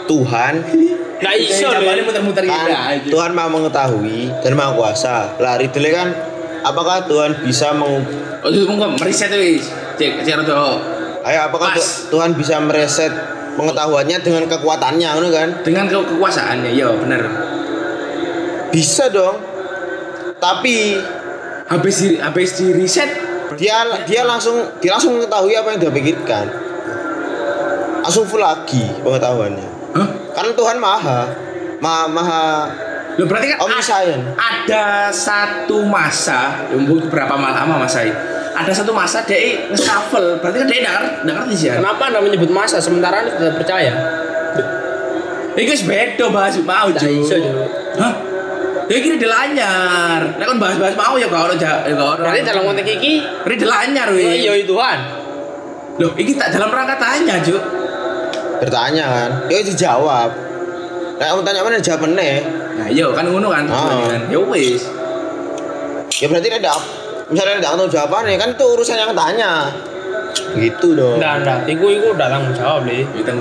[0.08, 0.64] Tuhan
[1.22, 2.02] Nah iso lho.
[2.02, 3.10] muter-muter gitu kan aja.
[3.10, 5.38] Tuhan maha mengetahui dan maha kuasa.
[5.38, 6.08] Lah ridele kan
[6.66, 9.70] apakah Tuhan bisa mengubah Oh, itu monggo meriset wis.
[10.02, 10.82] Cek cek rada
[11.22, 11.78] Ayo apakah Pas.
[11.78, 13.14] Tu- Tuhan bisa mereset
[13.54, 15.50] pengetahuannya dengan kekuatannya ngono kan?
[15.62, 16.74] dengan ke kekuasaannya.
[16.74, 17.22] Ya, bener.
[18.74, 19.38] Bisa dong.
[20.42, 20.98] Tapi
[21.72, 23.08] Habis di habis di riset
[23.56, 26.46] dia dia langsung dia langsung mengetahui apa yang dia pikirkan.
[28.04, 29.68] Langsung full lagi pengetahuannya.
[29.96, 30.08] Hah?
[30.32, 31.20] Karena Tuhan maha
[31.82, 32.46] maha maha
[33.20, 34.24] Loh, berarti kan omniscient.
[34.40, 38.16] ada satu masa, ya beberapa lama masa ini.
[38.56, 41.84] Ada satu masa dia nge-shuffle, berarti kan dia nggak ngerti, sih ya.
[41.84, 43.92] Kenapa anda menyebut masa sementara anda tidak percaya?
[45.52, 47.20] Ini guys beda bahas mau Tidak cuy.
[47.20, 47.56] iso Cuk.
[48.00, 48.14] Hah?
[48.88, 50.22] Ya kira dilanyar.
[50.40, 52.16] Nek kan bahas-bahas mau ya kalau ja, ya kalau.
[52.16, 54.36] Berarti dalam konteks iki Ini dilanyar oh, wih.
[54.40, 55.00] iya Tuhan.
[56.00, 57.60] Loh, ini tak dalam rangka tanya, Juk.
[58.62, 59.30] Bertanya kan.
[59.50, 60.30] Ya dijawab.
[61.18, 62.46] Nah, kamu tanya mana jawab meneh.
[62.78, 64.22] Nah, iya kan ngono kan tujuannya kan.
[64.30, 64.86] Ya wis.
[66.22, 66.78] Ya berarti ada
[67.32, 69.74] misalnya tidak tahu jawabannya kan itu urusan yang tanya.
[70.54, 71.18] Gitu dong.
[71.18, 71.60] Enggak, enggak.
[71.74, 73.02] Iku iku udah tanggung jawab deh.
[73.18, 73.32] Kita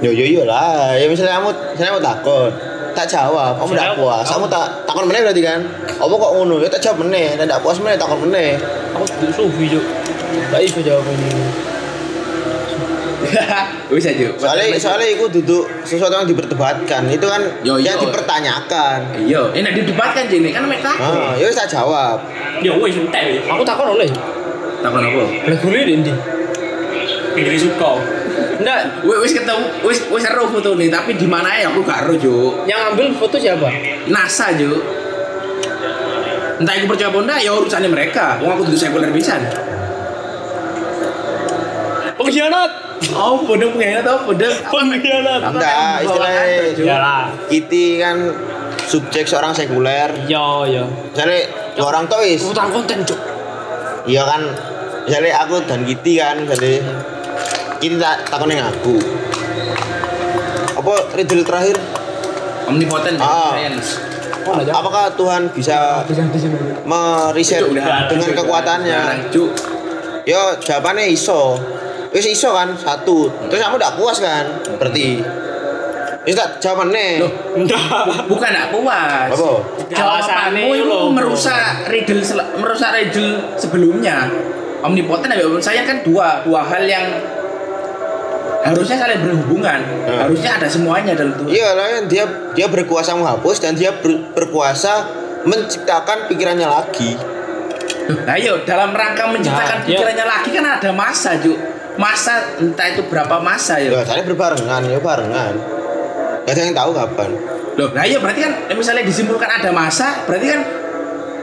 [0.00, 0.96] Yo yo yo lah.
[0.96, 2.52] Ya misalnya kamu misalnya kamu takut,
[2.96, 4.24] tak jawab, kamu tidak puas.
[4.24, 5.60] Kamu tak takut meneh berarti kan?
[6.00, 6.56] Apa kok ngono?
[6.64, 8.56] Ya tak jawab meneh, dan tidak puas meneh takut meneh.
[8.96, 9.84] Aku sufi juk.
[10.48, 11.32] Gak iso jawabannya.
[13.94, 14.26] wis aja.
[14.36, 17.06] Soalnya soalnya itu duduk sesuatu yang diperdebatkan.
[17.06, 18.08] Itu kan Yo, yang yo.
[18.08, 18.98] dipertanyakan.
[19.20, 21.04] Iya, enak didebatkan jadi kan mek takut.
[21.04, 22.18] Ah, ya wis tak jawab.
[22.60, 23.44] Ya wis entek.
[23.46, 24.08] Aku takut oleh.
[24.80, 25.22] Takon apa?
[25.46, 26.12] Lah gue di ndi?
[27.30, 27.92] Pinggir suka.
[28.60, 32.04] Enggak, Wis wis ketemu, wis wis ero foto nih, tapi di mana ya aku gak
[32.04, 32.68] ero, Juk.
[32.68, 33.64] yang ambil foto siapa?
[34.08, 34.76] NASA, Juk.
[36.60, 38.36] Entah aku percaya apa enggak, ya urusannya mereka.
[38.44, 39.40] Wong aku duduk sekuler pisan.
[42.20, 42.70] Pengkhianat.
[43.10, 44.52] Oh, bodoh pengen atau bodoh?
[44.68, 45.40] Pengkhianat.
[45.40, 46.44] Enggak, istilahnya
[46.76, 47.24] Ya lah.
[47.48, 48.16] Kiti kan
[48.84, 50.12] subjek seorang sekuler.
[50.28, 50.84] Yo yo.
[51.10, 52.44] Misalnya dua orang tuh wis.
[52.44, 53.16] Utang konten juk.
[54.04, 54.42] Iya kan.
[55.08, 56.84] Misalnya aku dan Kiti kan, misalnya
[57.80, 59.00] Kiti tak takonin aku.
[60.76, 61.76] Apa riddle terakhir?
[62.68, 63.56] Omnipotent Ah.
[63.56, 63.98] science.
[64.40, 64.56] Oh.
[64.56, 66.00] Apakah Tuhan bisa
[66.84, 69.00] meriset Cuk, dengan Cuk, kekuatannya?
[69.28, 69.50] Cuk.
[70.24, 71.60] Yo jawabannya iso.
[72.10, 73.30] Wis iso kan satu.
[73.46, 74.44] Terus kamu udah puas kan?
[74.76, 75.22] Berarti.
[76.20, 77.22] Wis tak jawabannya.
[77.22, 77.32] Loh,
[78.26, 79.30] bukan enggak puas.
[79.30, 79.50] Apa?
[79.88, 84.26] Jawabanmu itu merusak riddle sel- merusak riddle sebelumnya.
[84.80, 87.04] Omnipotent ya menurut saya kan dua dua hal yang
[88.60, 89.80] harusnya saling berhubungan.
[90.04, 90.24] Ya.
[90.24, 91.48] Harusnya ada semuanya dalam Tuhan.
[91.48, 95.08] Iya lah kan dia dia berkuasa menghapus dan dia ber- berkuasa
[95.42, 97.16] menciptakan pikirannya lagi.
[98.20, 99.96] Nah, iya dalam rangka menciptakan Nah, iya.
[99.96, 101.56] pikirannya lagi kan ada masa, Juk.
[101.96, 103.90] Masa entah itu berapa masa ya.
[103.90, 105.54] Ya, saya berbarengan, ya barengan.
[106.42, 107.30] Gak ada yang tahu kapan.
[107.74, 110.60] Loh, nah iya berarti kan eh, misalnya disimpulkan ada masa, berarti kan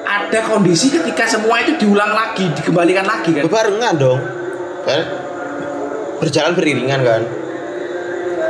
[0.03, 3.43] ada kondisi ketika semua itu diulang lagi, dikembalikan lagi kan.
[3.45, 4.19] Berbarengan dong.
[4.83, 5.01] Kan?
[6.17, 7.21] Berjalan beriringan kan.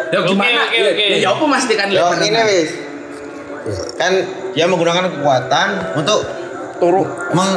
[0.07, 0.61] Ya Oke, gimana?
[0.63, 1.03] oke, Ya, oke.
[1.03, 2.23] ya, ya apa memastikan Yo, barengan?
[2.23, 2.69] ini wis.
[3.97, 4.11] Kan
[4.53, 6.19] dia menggunakan kekuatan untuk
[6.77, 7.03] Turu.
[7.33, 7.51] meng,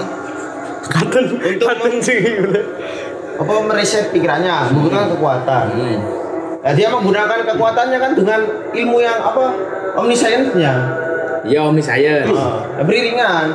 [0.82, 1.24] Katen.
[1.38, 2.18] Untuk Katen sih.
[3.41, 5.64] Apa mereset pikirannya menggunakan kekuatan.
[6.61, 8.41] Nah, dia menggunakan kekuatannya kan dengan
[8.76, 9.57] ilmu yang apa
[9.97, 10.72] omniscience-nya.
[11.49, 12.28] Ya omni saya.
[12.28, 13.49] Ah, beriringan.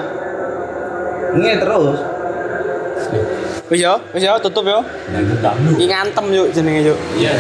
[1.38, 2.02] Ini terus.
[3.70, 4.82] Wis yo, wis yo tutup yo.
[5.78, 6.98] Iki ngantem yuk jenenge yuk.
[7.14, 7.34] Iya.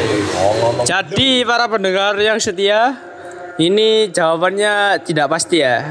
[0.85, 2.93] Jadi para pendengar yang setia,
[3.57, 5.81] ini jawabannya tidak pasti ya.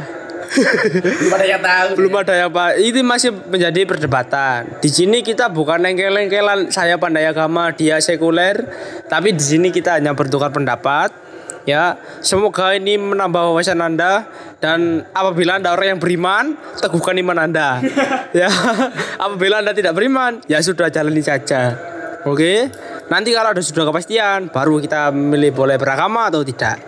[0.55, 1.88] Belum ada yang tahu.
[1.98, 2.70] Belum ada yang pak.
[2.78, 4.78] Ini masih menjadi perdebatan.
[4.78, 8.64] Di sini kita bukan lengkel-lengkelan saya pandai agama, dia sekuler,
[9.11, 11.24] tapi di sini kita hanya bertukar pendapat.
[11.64, 14.28] Ya, semoga ini menambah wawasan Anda
[14.61, 16.44] dan apabila Anda orang yang beriman,
[16.76, 17.80] teguhkan iman Anda.
[18.36, 18.52] ya,
[19.16, 21.72] apabila Anda tidak beriman, ya sudah jalani saja.
[22.28, 22.68] Oke.
[23.09, 26.80] Nanti kalau ada sudah kepastian, baru kita memilih boleh beragama atau tidak.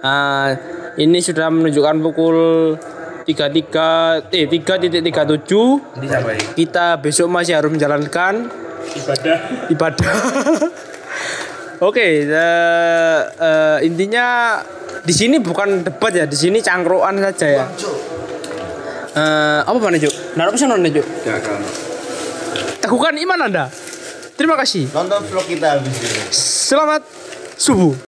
[0.00, 0.56] Ah,
[0.96, 2.36] ini sudah menunjukkan pukul
[3.28, 6.40] 33 eh 3.37 Nanti siapa ya?
[6.56, 8.48] kita besok masih harus menjalankan
[8.88, 9.38] Ibadah.
[9.68, 10.14] ibadah.
[11.88, 14.58] Oke, eh, eh, intinya
[15.04, 17.64] di sini bukan debat ya, di sini cangkruan saja ya.
[19.14, 20.10] Eh, apa mana Juk?
[20.34, 21.04] Naruh pesan Juk?
[21.22, 21.60] Gak kan.
[22.80, 23.64] Teguhkan iman Anda.
[24.34, 24.88] Terima kasih.
[24.94, 26.22] Nonton vlog kita habis ini.
[26.32, 27.02] Selamat
[27.60, 28.07] subuh.